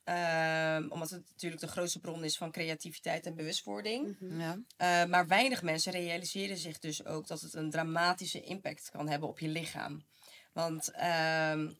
[0.03, 4.17] Ehm, omdat het natuurlijk de grootste bron is van creativiteit en bewustwording.
[4.19, 4.57] Ja.
[4.77, 9.29] Eh, maar weinig mensen realiseren zich dus ook dat het een dramatische impact kan hebben
[9.29, 10.05] op je lichaam.
[10.53, 11.71] Want ehm,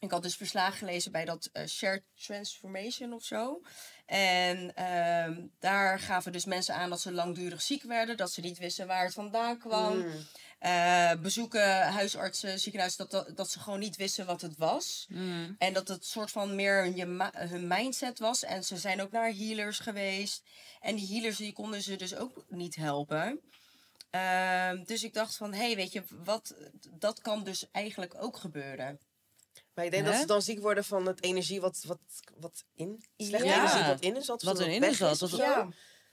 [0.00, 3.60] ik had dus verslagen gelezen bij dat eh, Shared Transformation of zo.
[4.06, 8.58] En ehm, daar gaven dus mensen aan dat ze langdurig ziek werden, dat ze niet
[8.58, 9.98] wisten waar het vandaan kwam.
[9.98, 10.26] Mm.
[10.58, 15.06] Eh, bezoeken huisartsen, ziekenhuizen, dat, dat, dat ze gewoon niet wisten wat het was.
[15.08, 15.54] Mm.
[15.58, 16.92] En dat het soort van meer
[17.32, 18.42] hun mindset was.
[18.42, 20.42] En ze zijn ook naar healers geweest.
[20.80, 23.40] En die healers die konden ze dus ook niet helpen.
[24.10, 26.54] Ehm, dus ik dacht van, hé, hey, weet je, wat,
[26.90, 29.00] dat kan dus eigenlijk ook gebeuren.
[29.76, 30.10] Maar ik denk Hè?
[30.10, 31.98] dat ze dan ziek worden van het energie wat, wat,
[32.38, 33.04] wat in...
[33.16, 33.56] Slechte Ja.
[33.58, 34.26] energie wat in is.
[34.26, 35.36] Wat, Wat dat erin weg is, zo.
[35.36, 35.68] Ja.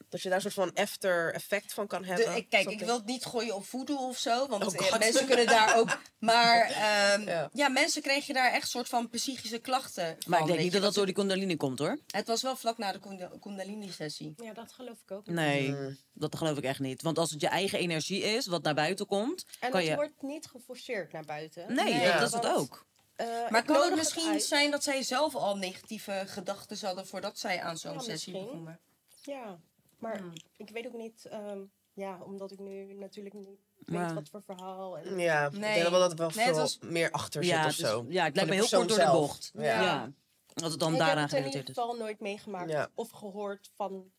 [0.10, 2.36] Dat je daar een soort van after effect van kan De, hebben.
[2.36, 4.48] ik, kijk, ik wil het niet gooien op voodoo of zo.
[4.48, 5.00] Want Oh eh, God.
[5.00, 6.00] mensen kunnen daar ook...
[6.20, 7.50] Maar ehm, Ja.
[7.54, 7.70] ja.
[7.70, 10.16] mensen kregen daar echt soort van psychische klachten van.
[10.28, 11.98] Maar ik denk weet niet je, dat dat door die kundalini komt hoor.
[12.08, 14.34] Het was wel vlak na de kunda- kundalini-sessie.
[14.38, 15.26] Ja, dat geloof ik ook.
[15.28, 15.98] Nee, Mm.
[16.14, 17.02] dat geloof ik echt niet.
[17.02, 19.96] Want als het je eigen energie is, wat naar buiten komt, En kan het je...
[19.96, 21.74] wordt niet geforceerd naar buiten.
[21.74, 22.86] Nee, Nee, dat is het want, ook.
[23.16, 27.40] Eh, Maar ik kan het misschien zijn dat zij zelf al negatieve gedachten hadden voordat
[27.40, 28.80] zij aan zo'n Ja, sessie begonnen?
[29.22, 29.60] Ja,
[30.00, 30.34] maar Hmm.
[30.58, 31.60] ik weet ook niet, ehm,
[31.94, 33.48] ja, omdat ik nu natuurlijk niet
[33.86, 34.06] Ja.
[34.06, 34.98] weet wat voor verhaal.
[34.98, 35.74] En, Ja, ik Nee.
[35.80, 37.78] denk wel dat er wel Nee, het veel was- meer achter zit Ja, of dus-
[37.90, 38.06] zo.
[38.10, 39.52] ja, het lijkt me heel kort door de bocht.
[39.54, 39.64] Ja.
[39.82, 40.12] Ja.
[40.54, 41.90] Dat het dan ik daaraan heb het in gerelateerd ieder is.
[41.92, 42.90] geval nooit meegemaakt Ja.
[42.94, 44.12] of gehoord van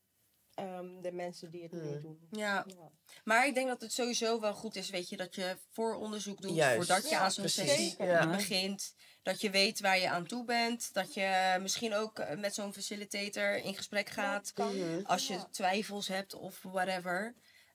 [0.55, 1.81] ehm, de mensen die het Hmm.
[1.91, 2.19] meedoen.
[2.31, 2.91] Ja, Ja.
[3.25, 6.55] maar ik denk dat het sowieso wel goed is, weet je, dat je vooronderzoek doet
[6.55, 6.77] Juist.
[6.77, 7.97] voordat je Ja, aan zo'n sessie
[8.29, 8.95] begint.
[9.23, 10.95] Dat je weet waar je aan toe bent.
[10.95, 14.53] Dat je misschien ook eh, met zo'n facilitator in gesprek gaat.
[14.53, 14.77] kan.
[14.79, 15.05] Mhm.
[15.05, 15.49] Als je Ja.
[15.51, 17.35] twijfels hebt of whatever.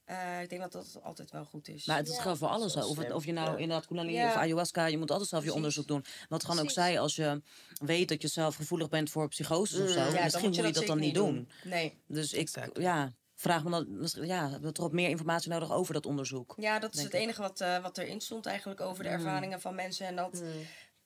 [0.09, 1.85] Eh, ik denk dat dat altijd wel goed is.
[1.85, 3.57] Maar het Ja, gewoon voor alles Of, het- of je nou Ja.
[3.57, 4.27] inderdaad Kundalini Ja.
[4.27, 5.65] of ayahuasca, je moet altijd zelf je Precies.
[5.65, 6.05] onderzoek doen.
[6.29, 7.41] Wat gewoon ook zei, als je
[7.79, 10.99] weet dat je zelf gevoelig bent voor psychoses of zo, misschien moet je dat dan
[10.99, 11.49] niet doen.
[11.63, 11.97] Nee.
[12.07, 12.77] Dus ik, Exact.
[12.81, 16.53] ja, vraag me dan, misschien- ja, we toch wat meer informatie nodig over dat onderzoek.
[16.57, 17.19] Ja, dat is het ik.
[17.19, 19.15] enige wat, eh, wat erin stond eigenlijk over de Mm.
[19.15, 20.07] ervaringen van mensen.
[20.07, 20.47] En dat, Mm.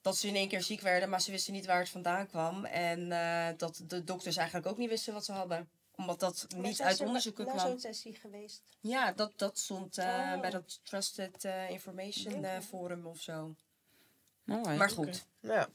[0.02, 2.64] dat ze in één keer ziek werden, maar ze wisten niet waar het vandaan kwam.
[2.64, 5.68] En eh, dat de dokters eigenlijk ook niet wisten wat ze hadden.
[5.96, 7.58] Omdat dat Maar niet uit ze onderzoeken kwam.
[7.58, 8.62] zo'n sessie geweest.
[8.80, 10.40] Ja, dat, dat stond eh, Oh.
[10.40, 13.54] bij dat Trusted eh, Information eh, Forum of zo.
[14.48, 14.76] Alright.
[14.76, 15.24] Maar goed.
[15.40, 15.68] Ja.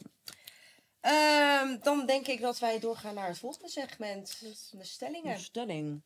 [1.01, 4.39] Ehm, dan denk ik dat wij doorgaan naar het volgende segment.
[4.71, 5.33] De stellingen.
[5.33, 6.01] Een stelling.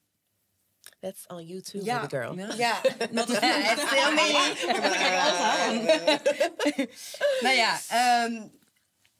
[0.99, 1.99] That's on YouTube, Ja.
[1.99, 2.35] baby girl.
[2.37, 2.53] Ja.
[2.55, 4.13] Ja, dat is echt heel
[7.45, 8.47] nou ja, ehm,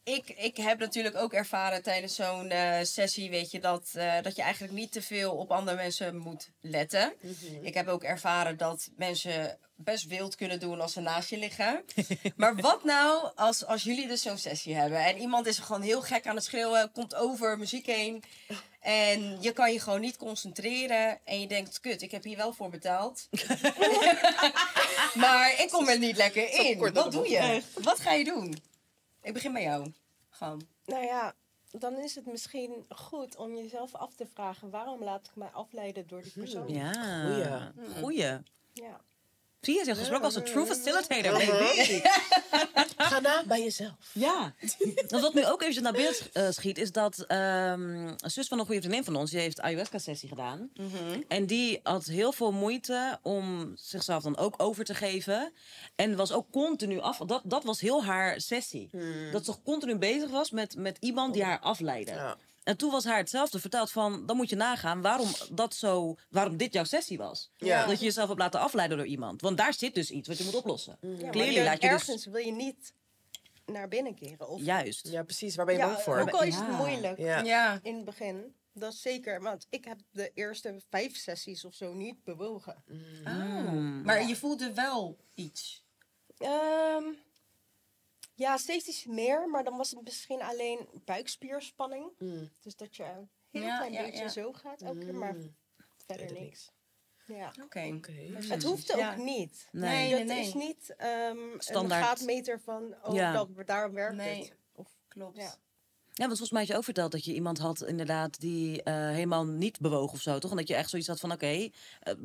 [0.04, 4.36] ik, ik heb natuurlijk ook ervaren tijdens zo'n eh, sessie, weet je, dat, eh, dat
[4.36, 7.14] je eigenlijk niet te veel op andere mensen moet letten.
[7.22, 7.66] Mhm.
[7.66, 11.84] Ik heb ook ervaren dat mensen best wild kunnen doen als ze naast je liggen.
[12.36, 16.02] maar wat nou als, als jullie dus zo'n sessie hebben en iemand is gewoon heel
[16.02, 18.24] gek aan het schreeuwen, komt over muziek heen
[18.80, 22.54] en je kan je gewoon niet concentreren en je denkt, kut, ik heb hier wel
[22.54, 23.28] voor betaald.
[25.24, 26.94] maar ik kom er niet lekker in.
[26.94, 27.62] Wat doe je?
[27.74, 28.73] Wat ga je doen?
[29.24, 29.94] Ik begin bij jou.
[30.30, 30.62] Gewoon.
[30.86, 31.34] Nou ja,
[31.72, 34.70] dan is het misschien goed om jezelf af te vragen...
[34.70, 36.68] waarom laat ik mij afleiden door die persoon?
[36.68, 37.72] Ja.
[37.76, 37.94] Goeie.
[38.00, 38.38] Goeie.
[38.74, 39.02] Ja.
[39.66, 42.02] Zie je, heeft gesproken als een true facilitator, baby.
[42.98, 43.94] Ga na bij jezelf.
[44.12, 44.54] Ja.
[45.08, 48.60] Want wat nu ook even naar beeld eh, schiet, is dat ehm, een zus van
[48.60, 50.72] een goede vriendin van ons, die heeft ayahuasca-sessie gedaan.
[51.28, 55.54] En die had heel veel moeite om zichzelf dan ook over te geven.
[55.96, 57.18] En was ook continu af.
[57.18, 58.90] Dat, dat was heel haar sessie.
[59.32, 62.12] Dat ze continu bezig was met, met iemand die haar afleidde.
[62.12, 62.38] Ja.
[62.64, 66.58] En toen was haar hetzelfde verteld van, dan moet je nagaan waarom, dat zo, waarom
[66.58, 67.52] dit jouw sessie was.
[67.58, 67.86] Ja.
[67.86, 69.42] Dat je jezelf hebt laten afleiden door iemand.
[69.42, 70.98] Want daar zit dus iets wat je moet oplossen.
[71.02, 72.00] Ja, maar Clearly je- laat je dus...
[72.08, 72.94] ergens wil je niet
[73.66, 74.50] naar binnen keren.
[74.50, 75.08] Of, Juist.
[75.08, 75.56] Ja, precies.
[75.56, 76.20] Waar ben je ja, bang voor?
[76.20, 76.76] ook al is het Ja.
[76.78, 77.80] moeilijk Ja.
[77.84, 78.56] In het begin.
[78.74, 82.84] Dat is zeker, want ik heb de eerste vijf sessies of zo niet bewogen.
[83.26, 84.02] Mm.
[84.04, 85.84] Maar je voelde wel iets.
[86.38, 87.04] Ehm,
[88.34, 92.12] ja, steeds iets meer, maar dan was het misschien alleen buikspierspanning.
[92.18, 92.50] Mm.
[92.62, 94.30] Dus dat je een heel Ja, klein ja, beetje ja.
[94.30, 95.56] zo gaat elke keer, maar Mm.
[96.06, 96.72] verder niks.
[97.28, 97.54] Ja.
[97.64, 97.94] Oké.
[97.98, 98.12] Oké.
[98.48, 99.16] Het hoeft ook Ja.
[99.16, 99.68] niet.
[99.72, 99.90] Nee.
[100.10, 102.02] Nee, dat nee, is niet ehm, Standaard.
[102.02, 103.32] een gaatmeter van, oh, Ja.
[103.34, 104.40] dat, daar werkt Nee.
[104.42, 104.54] het.
[104.76, 105.38] Of, Klopt.
[105.38, 105.56] ja.
[106.16, 108.94] Ja, want volgens mij had je ook verteld dat je iemand had inderdaad die eh,
[108.94, 110.52] helemaal niet bewoog of zo, toch?
[110.52, 111.70] En dat je echt zoiets had van, oké, eh,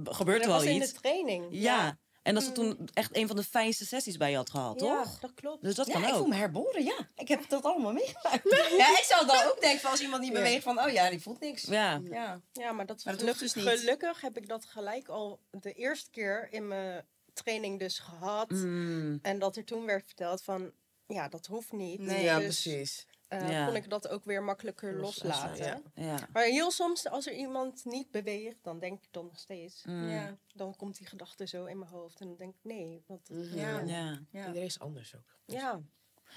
[0.04, 0.92] gebeurt dat wel was in iets.
[0.92, 1.46] de training.
[1.50, 1.98] Ja.
[2.28, 5.02] En dat ze toen echt een van de fijnste sessies bij je had gehad, Ja,
[5.02, 5.18] toch?
[5.20, 5.62] dat klopt.
[5.62, 6.16] Dus dat Ja, kan ik ook.
[6.16, 7.08] voel me herboren, ja.
[7.16, 8.42] Ik heb dat allemaal meegemaakt.
[8.78, 11.22] ja, ik zou dan ook denken van als iemand niet beweegt van, oh ja, die
[11.22, 11.62] voelt niks.
[11.62, 12.00] Ja.
[12.04, 12.40] Ja.
[12.52, 13.78] Ja, maar dat, Maar dat geluk- hoeft dus niet.
[13.80, 18.50] gelukkig heb ik dat gelijk al de eerste keer in mijn training dus gehad.
[18.50, 19.18] Mm.
[19.22, 20.72] En dat er toen werd verteld van,
[21.06, 22.00] ja, dat hoeft niet.
[22.00, 22.22] Nee.
[22.22, 23.06] Ja, dus precies.
[23.28, 23.66] Eh, Ja.
[23.66, 25.82] kon ik dat ook weer makkelijker Loslaten, loslaten.
[25.94, 26.04] ja.
[26.04, 26.28] Ja.
[26.32, 29.84] Maar heel soms, als er iemand niet beweegt, dan denk ik dan nog steeds.
[29.84, 30.08] Mm.
[30.08, 30.36] Ja.
[30.54, 32.20] Dan komt die gedachte zo in mijn hoofd.
[32.20, 33.02] En dan denk ik, nee.
[33.06, 33.56] Want, Mhm.
[33.58, 33.80] Ja.
[33.80, 34.20] Ja.
[34.30, 34.46] Ja.
[34.46, 35.36] Iedereen is anders ook.
[35.46, 35.80] ja.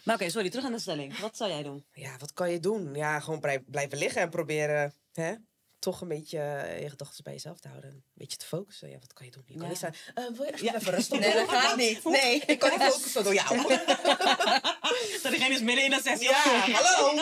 [0.04, 1.18] Maar oké, sorry, terug aan de stelling.
[1.20, 1.86] Wat zou jij doen?
[1.94, 2.94] Ja, wat kan je doen?
[2.94, 5.36] Ja, gewoon blij- blijven liggen en proberen hè,
[5.82, 7.90] toch een beetje eh, je gedachten bij jezelf te houden.
[7.92, 8.90] Een beetje te focussen.
[8.90, 9.44] Ja, wat kan je doen?
[9.46, 9.68] Je kan Ja.
[9.70, 10.76] niet zeggen, eh, wil je Ja.
[10.76, 12.04] even rustig Nee, dat gaat niet.
[12.04, 12.42] Nee.
[12.46, 13.58] Ik kan niet focussen door jou.
[15.24, 16.30] Dat diegene is midden in een sessie.
[16.30, 17.22] Ja, hallo.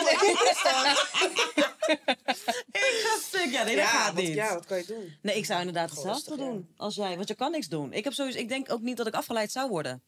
[2.70, 3.50] Ik ga stuk.
[3.50, 4.34] Ja, nee, dat Ja, gaat wat, niet.
[4.34, 5.16] ja, wat kan je doen?
[5.22, 7.16] Nee, ik zou inderdaad hetzelfde doen als jij.
[7.16, 7.92] Want je kan niks doen.
[7.92, 10.02] Ik, heb sowieso, ik denk ook niet dat ik afgeleid zou worden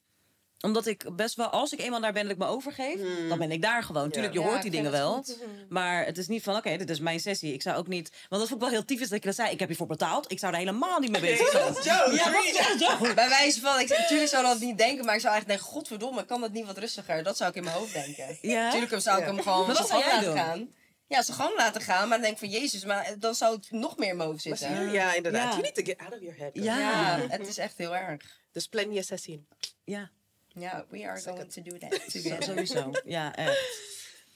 [0.62, 3.50] omdat ik best wel, als ik eenmaal daar ben dat ik me overgeef, dan ben
[3.50, 4.10] ik daar gewoon.
[4.10, 5.14] Tuurlijk, je Ja, hoort die dingen wel.
[5.14, 5.38] goed.
[5.68, 7.52] Maar het is niet van, oké, dit is mijn sessie.
[7.52, 8.10] Ik zou ook niet...
[8.28, 9.50] Want dat vond ik wel heel typisch dat ik dat zei.
[9.50, 10.30] Ik heb hiervoor betaald.
[10.32, 11.72] Ik zou er helemaal niet mee bezig zijn.
[11.88, 13.14] Joe, Ja, wat zegt Joe?
[13.14, 16.24] Bij wijze van, ik, natuurlijk zou dat niet denken, maar ik zou eigenlijk denken, godverdomme,
[16.24, 17.22] kan dat niet wat rustiger?
[17.22, 18.38] Dat zou ik in mijn hoofd denken.
[18.40, 18.64] Ja?
[18.64, 19.32] Natuurlijk zou ik Ja.
[19.34, 20.56] hem gewoon Maar wat zijn zou gang jij laten doen?
[20.56, 20.80] gaan.
[21.06, 23.70] Ja, zijn gang laten gaan, maar dan denk ik van, jezus, maar dan zou het
[23.70, 24.84] nog meer in mijn hoofd Maar zitten.
[24.86, 24.90] je?
[24.90, 25.42] Ja, inderdaad.
[25.42, 25.48] Ja.
[25.50, 26.50] You need to get out of your head.
[26.52, 26.78] Ja.
[26.78, 28.40] Ja, het is echt heel erg.
[28.52, 29.46] Dus plan je sessie.
[29.84, 30.10] Ja,
[30.54, 32.42] Ja, we are going to do that together.
[32.42, 32.90] sowieso.
[33.04, 33.80] Ja, echt.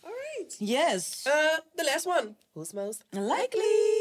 [0.01, 0.57] Alright.
[0.59, 1.25] Yes.
[1.27, 1.33] Uh,
[1.75, 2.35] the last one.
[2.53, 3.05] Who's most?
[3.11, 4.01] Likely.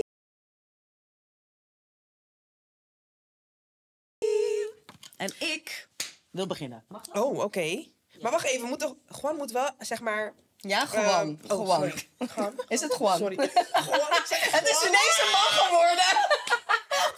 [5.17, 5.87] En ik
[6.31, 6.83] wil beginnen.
[6.87, 7.23] Mag dat?
[7.23, 7.85] Oh, oké.
[8.21, 10.33] Maar wacht even, moet toch, Juan moet wel, zeg maar...
[10.57, 11.39] Ja, gewoon.
[11.43, 11.81] ehm, oh,
[12.17, 12.61] gewoon.
[12.67, 13.17] Is het gewoon?
[13.17, 13.35] Sorry.
[13.35, 16.27] Juan, Het is ineens een man geworden.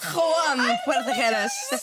[0.07, 0.79] Gewoon.
[0.83, 1.53] Puerto Geres.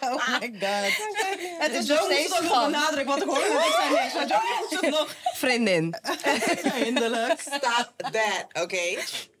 [0.00, 0.92] Oh my god.
[1.64, 2.70] Het is nog steeds ook nog gewoon.
[2.70, 3.66] benadrukken, want ik hoorde het.
[3.66, 5.14] Ik zei niks, maar het nog.
[5.34, 5.94] Vriendin.
[6.82, 7.40] Eindelijk.
[7.40, 8.98] Stop that, oké?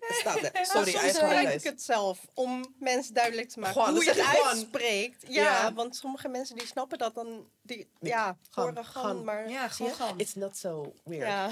[0.08, 0.66] Stop that.
[0.66, 4.10] Sorry, I Soms gebruik ik het zelf om mensen duidelijk te maken Gewoon, hoe je
[4.12, 4.46] het gewoon.
[4.48, 5.24] uitspreekt.
[5.28, 5.72] Ja, Ja.
[5.72, 9.92] want sommige mensen die snappen dat dan, die, ja, horen gaan, maar Ja, Zie je?
[9.92, 10.18] gewoon.
[10.18, 11.26] It's not so weird.
[11.26, 11.46] ja.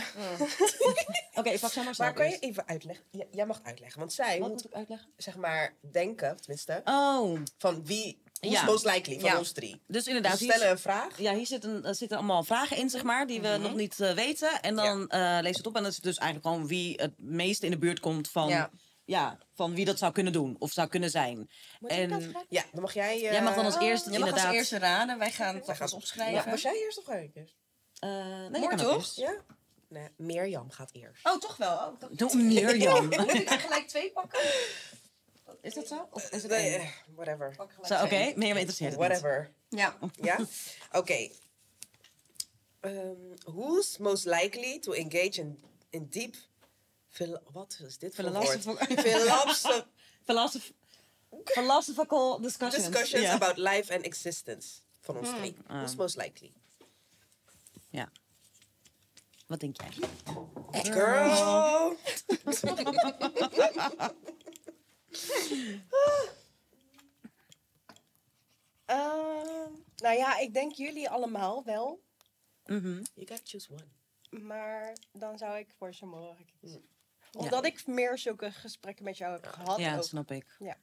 [1.35, 3.05] Oké, pak zo maar Maar kan je even uitleggen?
[3.11, 5.09] Ja, jij mag uitleggen, want zij Wat moet, moet ik uitleggen?
[5.17, 8.65] zeg maar, denken, tenminste, Oh, van wie, Ja.
[8.65, 9.39] most likely van Ja.
[9.39, 9.71] ons drie.
[9.71, 10.39] dus Dus inderdaad.
[10.39, 11.21] stellen een vraag.
[11.21, 14.13] Ja, hier zitten, er zitten allemaal vragen in, zeg maar, die we nog niet eh,
[14.13, 14.61] weten.
[14.63, 17.13] En dan eh lees het op en dan is het dus eigenlijk gewoon wie het
[17.17, 18.71] meeste in de buurt komt van, ja.
[19.05, 19.39] Ja.
[19.55, 21.37] van wie dat zou kunnen doen of zou kunnen zijn.
[21.81, 22.47] Moet ik En- dat vragen?
[22.49, 23.15] Ja, dan mag jij...
[23.15, 24.55] eh, Jij mag dan als eerste Je mag als inderdaad...
[24.55, 25.19] eerste raden.
[25.19, 26.35] Wij gaan het wij alvast gaan- opschrijven.
[26.45, 27.55] Ja, was jij eerst of ga ik eerst?
[27.99, 28.11] Eh,
[28.51, 28.95] nee, ook toch?
[28.97, 29.17] eerst.
[29.17, 29.37] Ja?
[29.89, 31.27] Nee, Mirjam gaat eerst.
[31.27, 31.77] Oh, toch wel?
[31.77, 33.07] Oh, dat- Doe Mirjam.
[33.17, 34.41] Moet ik er gelijk twee pakken?
[35.61, 36.09] Is dat zo?
[36.11, 37.55] Of is het Nee, eh, whatever.
[37.83, 38.07] Zo, oké.
[38.07, 38.37] twee.
[38.37, 38.99] Mirjam interesseert het.
[39.01, 39.53] Whatever.
[39.69, 39.99] Ja.
[40.13, 40.39] Ja?
[40.93, 41.29] Oké.
[42.81, 46.35] Ehm, who's most likely to engage in, in deep...
[47.53, 48.49] Wat is dit voor woord?
[48.49, 49.87] Philosophical- Philosoph-
[50.27, 50.73] Philosoph-
[51.45, 52.89] Philosophical discussions.
[52.89, 54.69] discussions about life and existence.
[55.01, 55.57] Van ons drie.
[55.67, 55.77] Ah.
[55.79, 56.53] Who's most likely?
[57.91, 58.09] Ja.
[59.47, 59.91] Wat denk jij?
[60.93, 61.97] Girl!
[68.85, 72.03] Ehm, nou ja, ik denk jullie allemaal wel.
[72.67, 73.03] Mhm.
[73.15, 74.41] You gotta choose one.
[74.45, 76.89] Maar dan zou ik voor Samora kiezen.
[77.33, 79.79] Omdat ik meer zulke gesprekken met jou heb gehad.
[79.79, 79.97] Ja, ook.
[79.97, 80.57] dat snap ik.
[80.59, 80.77] Ja.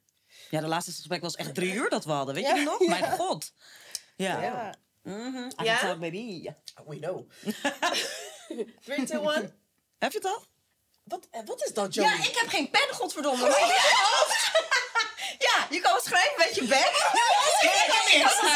[0.50, 2.34] Ja, de laatste gesprek was echt drie uur dat we hadden.
[2.34, 2.54] Weet Ja.
[2.54, 2.88] je dat nog?
[2.88, 3.52] Mijn god.
[4.16, 4.42] Ja.
[4.42, 4.74] Ja.
[5.02, 5.36] Mhm.
[5.60, 5.78] I Ja?
[5.78, 6.50] can talk, baby.
[6.86, 7.30] We know.
[8.84, 9.52] Three, two, one.
[9.98, 10.44] Heb je het al?
[11.06, 12.08] Wat, eh, wat is dat, Joey?
[12.08, 13.48] Ja, ik heb geen pen, godverdomme.
[13.48, 14.44] Maar in je hoofd.
[15.38, 17.10] Ja, je kan schrijven met je bek.
[17.12, 17.70] Ja,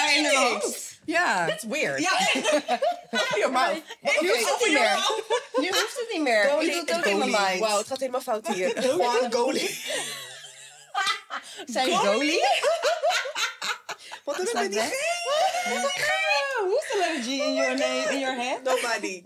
[0.07, 0.99] ik in de hoofd.
[1.05, 1.47] Ja.
[1.47, 2.01] That's weird.
[2.01, 2.13] Ja,
[3.11, 3.77] Open your mouth.
[4.01, 4.97] je hoeft het niet meer.
[5.61, 6.63] Je hoeft het niet meer.
[6.63, 7.61] Je doet het ook in mijn mind.
[7.61, 8.73] Wauw, het gaat helemaal fout hier.
[8.77, 9.81] Gewoon goalie.
[11.75, 12.45] Zijn goalie?
[14.25, 14.37] Met
[14.71, 14.93] die weg.
[16.61, 18.63] Who's the letter G in your name, in your head?
[18.63, 19.23] Nobody.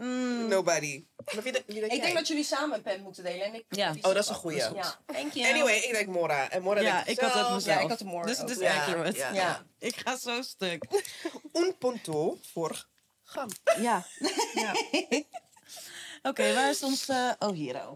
[0.48, 1.04] Nobody.
[1.42, 3.46] Wie denk Ik denk dat jullie samen een pen moeten delen.
[3.46, 3.90] En ik Ja.
[3.90, 4.58] Oh, dat is een goeie.
[4.58, 5.48] Ja, thank you.
[5.52, 6.50] Anyway, ik denk Mora.
[6.50, 7.54] En Mora Ja, denkt ik had het zelf.
[7.54, 7.76] mezelf.
[7.76, 9.16] Ja, ik had de more Dus het is accurate.
[9.18, 9.32] ja.
[9.32, 9.66] Ja.
[9.88, 10.84] Ik ga zo stuk.
[11.52, 12.86] Un punto voor
[13.24, 13.48] Gam.
[13.80, 14.06] Ja.
[14.54, 14.72] Ja.
[16.22, 17.08] Oké, waar is ons...
[17.08, 17.74] eh, oh, hier.
[17.74, 17.92] Oh.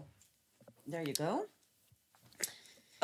[0.89, 1.47] There you go.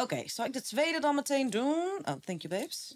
[0.03, 1.99] Oké, zal ik de tweede dan meteen doen?
[2.05, 2.91] Oh, thank you, babes.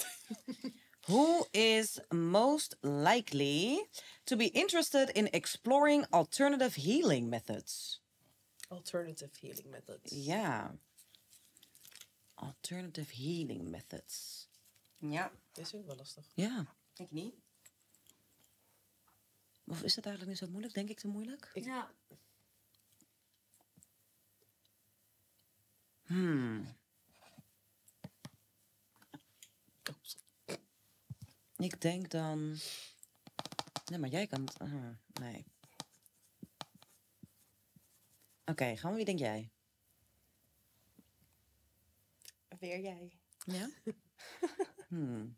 [1.10, 3.90] Who is most likely
[4.26, 8.00] to be interested in exploring alternative healing methods?
[8.70, 10.12] Alternative healing methods.
[10.12, 10.72] Ja.
[12.36, 14.48] Alternative healing methods.
[15.00, 16.26] Ja, Dit is ook wel lastig.
[16.34, 16.76] Ja.
[16.96, 17.34] ik niet.
[19.68, 20.74] Of is het eigenlijk niet zo moeilijk?
[20.74, 21.52] Denk ik te moeilijk?
[21.54, 21.92] Ja.
[26.06, 26.78] Hmm.
[31.60, 32.58] Ik denk dan.
[33.86, 34.42] Nee, maar jij kan.
[34.42, 35.46] het- nee.
[38.46, 38.96] Oké, gaan we.
[38.96, 39.50] Wie denk jij?
[42.60, 43.12] Weer jij.
[43.46, 43.70] Ja?
[44.88, 45.38] Hmm.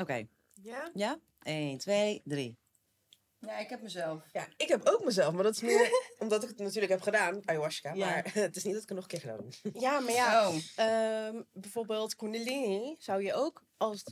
[0.00, 0.26] Oké.
[0.62, 0.90] Ja?
[0.94, 1.18] Ja?
[1.42, 2.58] 1, 2, 3.
[3.38, 4.24] Ja, ik heb mezelf.
[4.32, 7.48] Ja, ik heb ook mezelf, maar dat is meer omdat ik het natuurlijk heb gedaan,
[7.48, 7.92] ayahuasca.
[7.92, 8.06] Ja.
[8.06, 9.74] Maar het is niet dat ik het nog een keer gedaan heb.
[9.82, 10.56] Ja, maar ja, Oh.
[10.76, 14.04] ehm, bijvoorbeeld Kundalini zou je ook als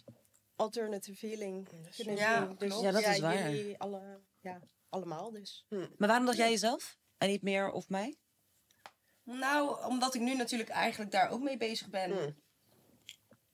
[0.57, 2.47] alternative healing kunnen Ja.
[2.59, 2.81] Dus.
[2.81, 3.51] Ja, dat is waar.
[3.51, 5.67] Jullie alle, ja, allemaal dus.
[5.69, 6.99] Maar waarom dacht jij jezelf?
[7.19, 8.17] En niet meer of mij?
[9.23, 12.11] Nou, omdat ik nu natuurlijk eigenlijk daar ook mee bezig ben.
[12.11, 12.45] Hmm.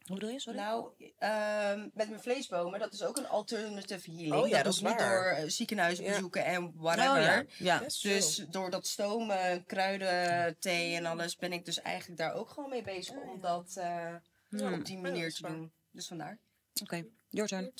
[0.02, 0.40] Hoe bedoel je?
[0.40, 0.58] Sorry?
[0.58, 4.34] Nou, ehm, met mijn vleesbomen, dat is ook een alternative healing.
[4.34, 5.34] Oh ja, dat is niet waar.
[5.34, 7.22] door uh, ziekenhuisbezoeken en Oh, whatever.
[7.22, 7.44] ja.
[7.58, 7.78] ja.
[7.86, 8.14] True.
[8.14, 12.70] Dus door dat stomen, kruiden, thee en alles ben ik dus eigenlijk daar ook gewoon
[12.70, 14.14] mee bezig om dat eh,
[14.50, 15.72] op die Ja, manier te doen.
[15.90, 16.38] Dus vandaar.
[16.80, 17.72] Oké, your turn.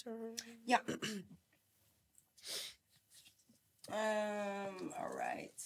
[0.64, 0.82] Ja.
[3.92, 5.62] Ehm alright.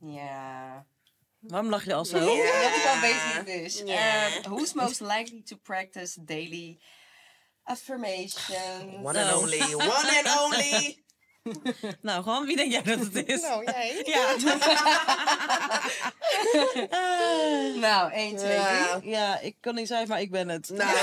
[0.00, 0.86] Ja.
[1.40, 2.18] Waarom lach je al zo?
[2.18, 3.78] Ja, dat ik al weet wie het is.
[3.78, 4.26] Ja.
[4.26, 6.80] Ehm, who's most likely to practice daily
[7.62, 9.02] affirmations?
[9.02, 11.04] One and only, one and only.
[12.02, 13.40] Nou, gewoon, wie denk jij dat het is?
[13.42, 14.02] Nou, jij?
[14.06, 14.36] Ja.
[17.80, 18.58] Nou, 1, 2,
[19.00, 19.10] 3.
[19.10, 19.38] Ja.
[19.40, 20.68] ik kan niet zeggen, maar ik ben het.
[20.68, 20.96] Nou,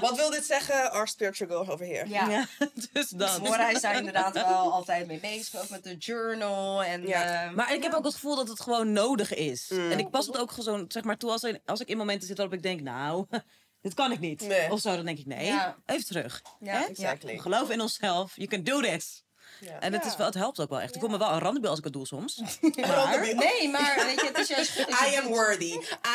[0.00, 0.92] wat wil dit zeggen?
[0.92, 2.08] Our spiritual girl over here.
[2.08, 2.28] Ja.
[2.30, 2.46] Ja,
[2.92, 3.42] dus dat.
[3.42, 6.82] Mora is daar inderdaad wel altijd mee bezig, ook met de journal.
[6.84, 7.42] En, Ja.
[7.44, 9.70] ehm, Maar ik heb ook het gevoel dat het gewoon nodig is.
[9.70, 12.28] En ik pas het ook gewoon, zeg maar, toe als, er- als ik in momenten
[12.28, 13.26] zit waarop ik denk, nou,
[13.80, 14.40] dit kan ik niet.
[14.40, 14.72] Nee.
[14.72, 15.76] Of zo, dan denk ik, nee, Ja.
[15.86, 16.42] even terug.
[16.60, 16.84] Ja, Hè?
[16.84, 17.38] exactly.
[17.38, 19.24] Geloof in onszelf, you can do this.
[19.60, 19.78] Ja.
[19.80, 20.94] En het, is wel, het helpt ook wel echt.
[20.94, 22.36] Ik voel me wel een randebiel als ik het doe soms.
[22.76, 25.08] Maar, Nee, maar weet je, het is juist goed.
[25.10, 25.72] I am worthy.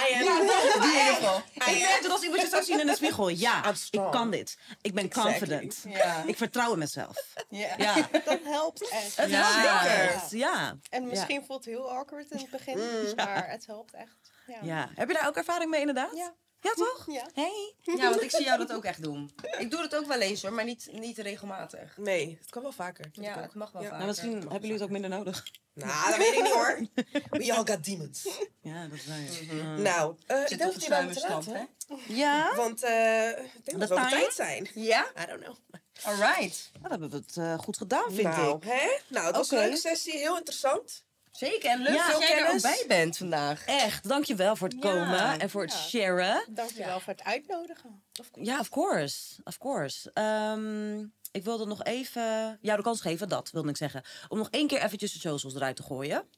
[0.10, 0.48] I am.
[0.50, 1.42] Geval.
[1.54, 3.28] Ik merk dat als iemand je zou zien in de spiegel.
[3.30, 4.58] Ja, ik kan dit.
[4.82, 5.32] Ik ben Exactly.
[5.32, 5.84] confident.
[5.88, 6.24] Ja.
[6.26, 7.18] Ik vertrouw in mezelf.
[7.50, 7.68] Ja.
[7.78, 9.18] Ja, Dat helpt echt.
[9.18, 9.80] het Ja.
[9.80, 10.32] helpt.
[10.32, 10.78] Ja.
[10.90, 12.80] En misschien voelt het heel awkward in het begin,
[13.16, 14.32] maar het helpt echt.
[14.48, 14.58] Ja.
[14.62, 14.90] ja.
[14.96, 16.16] Heb je daar ook ervaring mee inderdaad?
[16.16, 16.34] Ja.
[16.64, 17.06] Ja, toch?
[17.08, 17.30] Ja.
[17.34, 17.74] Hey.
[17.82, 19.32] Ja, want ik zie jou dat ook echt doen.
[19.58, 21.98] Ik doe het ook wel eens hoor, maar niet, niet regelmatig.
[21.98, 23.04] Nee, het kan wel vaker.
[23.14, 23.88] Dat Ja, het mag wel Ja.
[23.90, 24.04] vaker.
[24.06, 25.44] Nou, misschien hebben jullie het ook minder nodig.
[25.74, 26.88] Nou, dat weet ik niet hoor.
[27.30, 28.28] We all got demons.
[28.62, 29.56] Ja, dat is waar.
[29.56, 29.76] ja.
[29.78, 31.70] Nou, eh, ik Zit denk op dat sluimerstand, laten.
[31.88, 31.96] hè?
[32.14, 32.56] Ja?
[32.56, 34.70] Want eh, ik denk dat we op tijd zijn.
[34.74, 35.06] Ja?
[35.24, 35.56] I don't know.
[36.04, 36.70] Alright.
[36.74, 38.64] Nou, dan hebben we het eh, goed gedaan, vind nou, ik.
[38.64, 38.98] Hè?
[39.08, 39.56] Nou, het was Oké.
[39.56, 40.18] een leuke sessie.
[40.18, 41.04] Heel interessant.
[41.38, 43.66] Zeker, en leuk Ja, dat jij er ook bij bent vandaag.
[43.66, 44.90] Echt, dankjewel voor het Ja.
[44.92, 46.46] komen en voor het sharen.
[46.50, 48.04] Dankjewel voor het uitnodigen.
[48.34, 49.42] Ja, of course.
[49.44, 50.12] Of course.
[50.14, 51.00] Ehm,
[51.32, 54.04] ik wilde nog even jou de kans geven, dat wilde ik zeggen.
[54.28, 56.30] Om nog één keer eventjes de socials eruit te gooien.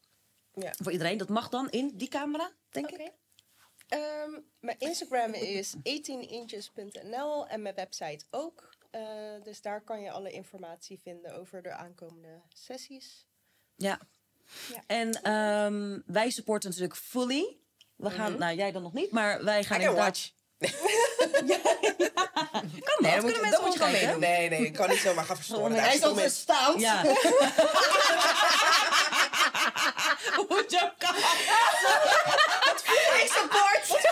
[0.53, 0.73] Ja.
[0.83, 1.17] Voor iedereen.
[1.17, 3.11] Dat mag dan in die camera, denk ik.
[3.87, 8.69] Ehm, mijn Instagram is 18inches.nl en mijn website ook.
[8.91, 9.01] Eh,
[9.43, 13.25] dus daar kan je alle informatie vinden over de aankomende sessies.
[13.75, 13.99] Ja.
[14.73, 14.83] Ja.
[14.87, 17.57] En ehm, wij supporten natuurlijk fully.
[17.95, 20.05] We gaan, nou jij dan nog niet, maar wij gaan I can inderdaad...
[20.05, 20.33] watch.
[22.85, 23.21] Kan Nee, dat?
[23.21, 24.19] dat Kunnen moet, mensen dat moet je gewoon meedoen.
[24.19, 25.71] Nee, nee, ik kan niet zomaar gaan verstoren.
[25.79, 26.79] Hij is altijd staand.
[26.79, 27.01] Ja.
[30.35, 31.15] Hoe je kan.
[33.21, 34.03] Ik support.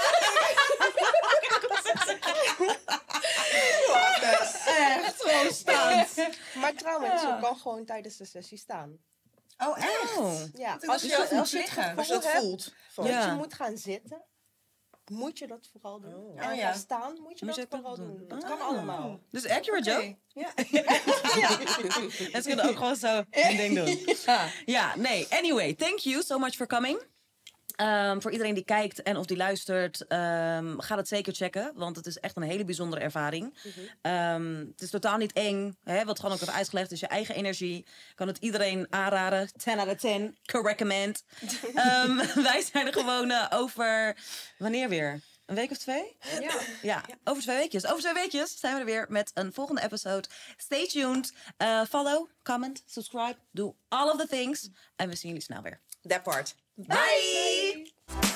[4.66, 6.38] Echt, gewoon staand.
[6.54, 8.98] Maar trouwens, je kan gewoon tijdens de sessie staan.
[9.58, 10.18] Oh, echt?
[10.18, 10.34] Oh.
[10.54, 11.98] Ja, als als je als je het liggen.
[11.98, 12.74] Als je dat hebt voelt.
[12.90, 13.20] Van, Ja.
[13.20, 14.24] dat je moet gaan zitten,
[15.12, 16.14] moet je dat vooral doen.
[16.16, 16.42] Oh.
[16.44, 16.66] En Oh, ja.
[16.72, 18.18] gaan staan, moet je Moet dat je vooral doen.
[18.18, 18.28] doen.
[18.28, 19.20] Dat kan allemaal.
[19.30, 19.98] Dus accurate, Joe.
[19.98, 20.16] Oké.
[20.40, 20.54] Ja.
[22.32, 24.16] En ze kunnen ook gewoon zo een ding doen.
[24.26, 24.50] Ja.
[24.66, 25.28] Ja, nee.
[25.30, 27.02] Anyway, thank you so much for coming.
[27.76, 31.72] Ehm, voor iedereen die kijkt en of die luistert, ehm, ga het zeker checken.
[31.76, 33.54] Want het is echt een hele bijzondere ervaring.
[34.02, 35.78] Ehm, het is totaal niet eng.
[35.84, 36.92] Hè, wat gewoon ook heeft uitgelegd.
[36.92, 37.78] Is je eigen energie.
[37.78, 39.50] Ik kan het iedereen aanraden.
[39.58, 40.38] 10 out of 10.
[40.46, 41.24] Can recommend.
[42.50, 44.16] Wij zijn er gewoon eh, over...
[44.58, 45.22] Wanneer weer?
[45.46, 46.18] Een week of twee?
[46.40, 46.60] Ja.
[46.82, 47.86] Ja, over twee weekjes.
[47.86, 50.28] Over twee weekjes zijn we er weer met een volgende episode.
[50.58, 51.34] Stay tuned.
[51.58, 53.36] Eh, follow, comment, subscribe.
[53.52, 54.70] Doe all of the things.
[54.96, 55.80] En we zien jullie snel weer.
[56.08, 56.56] That part.
[56.78, 57.86] Bye.
[58.08, 58.34] Bye.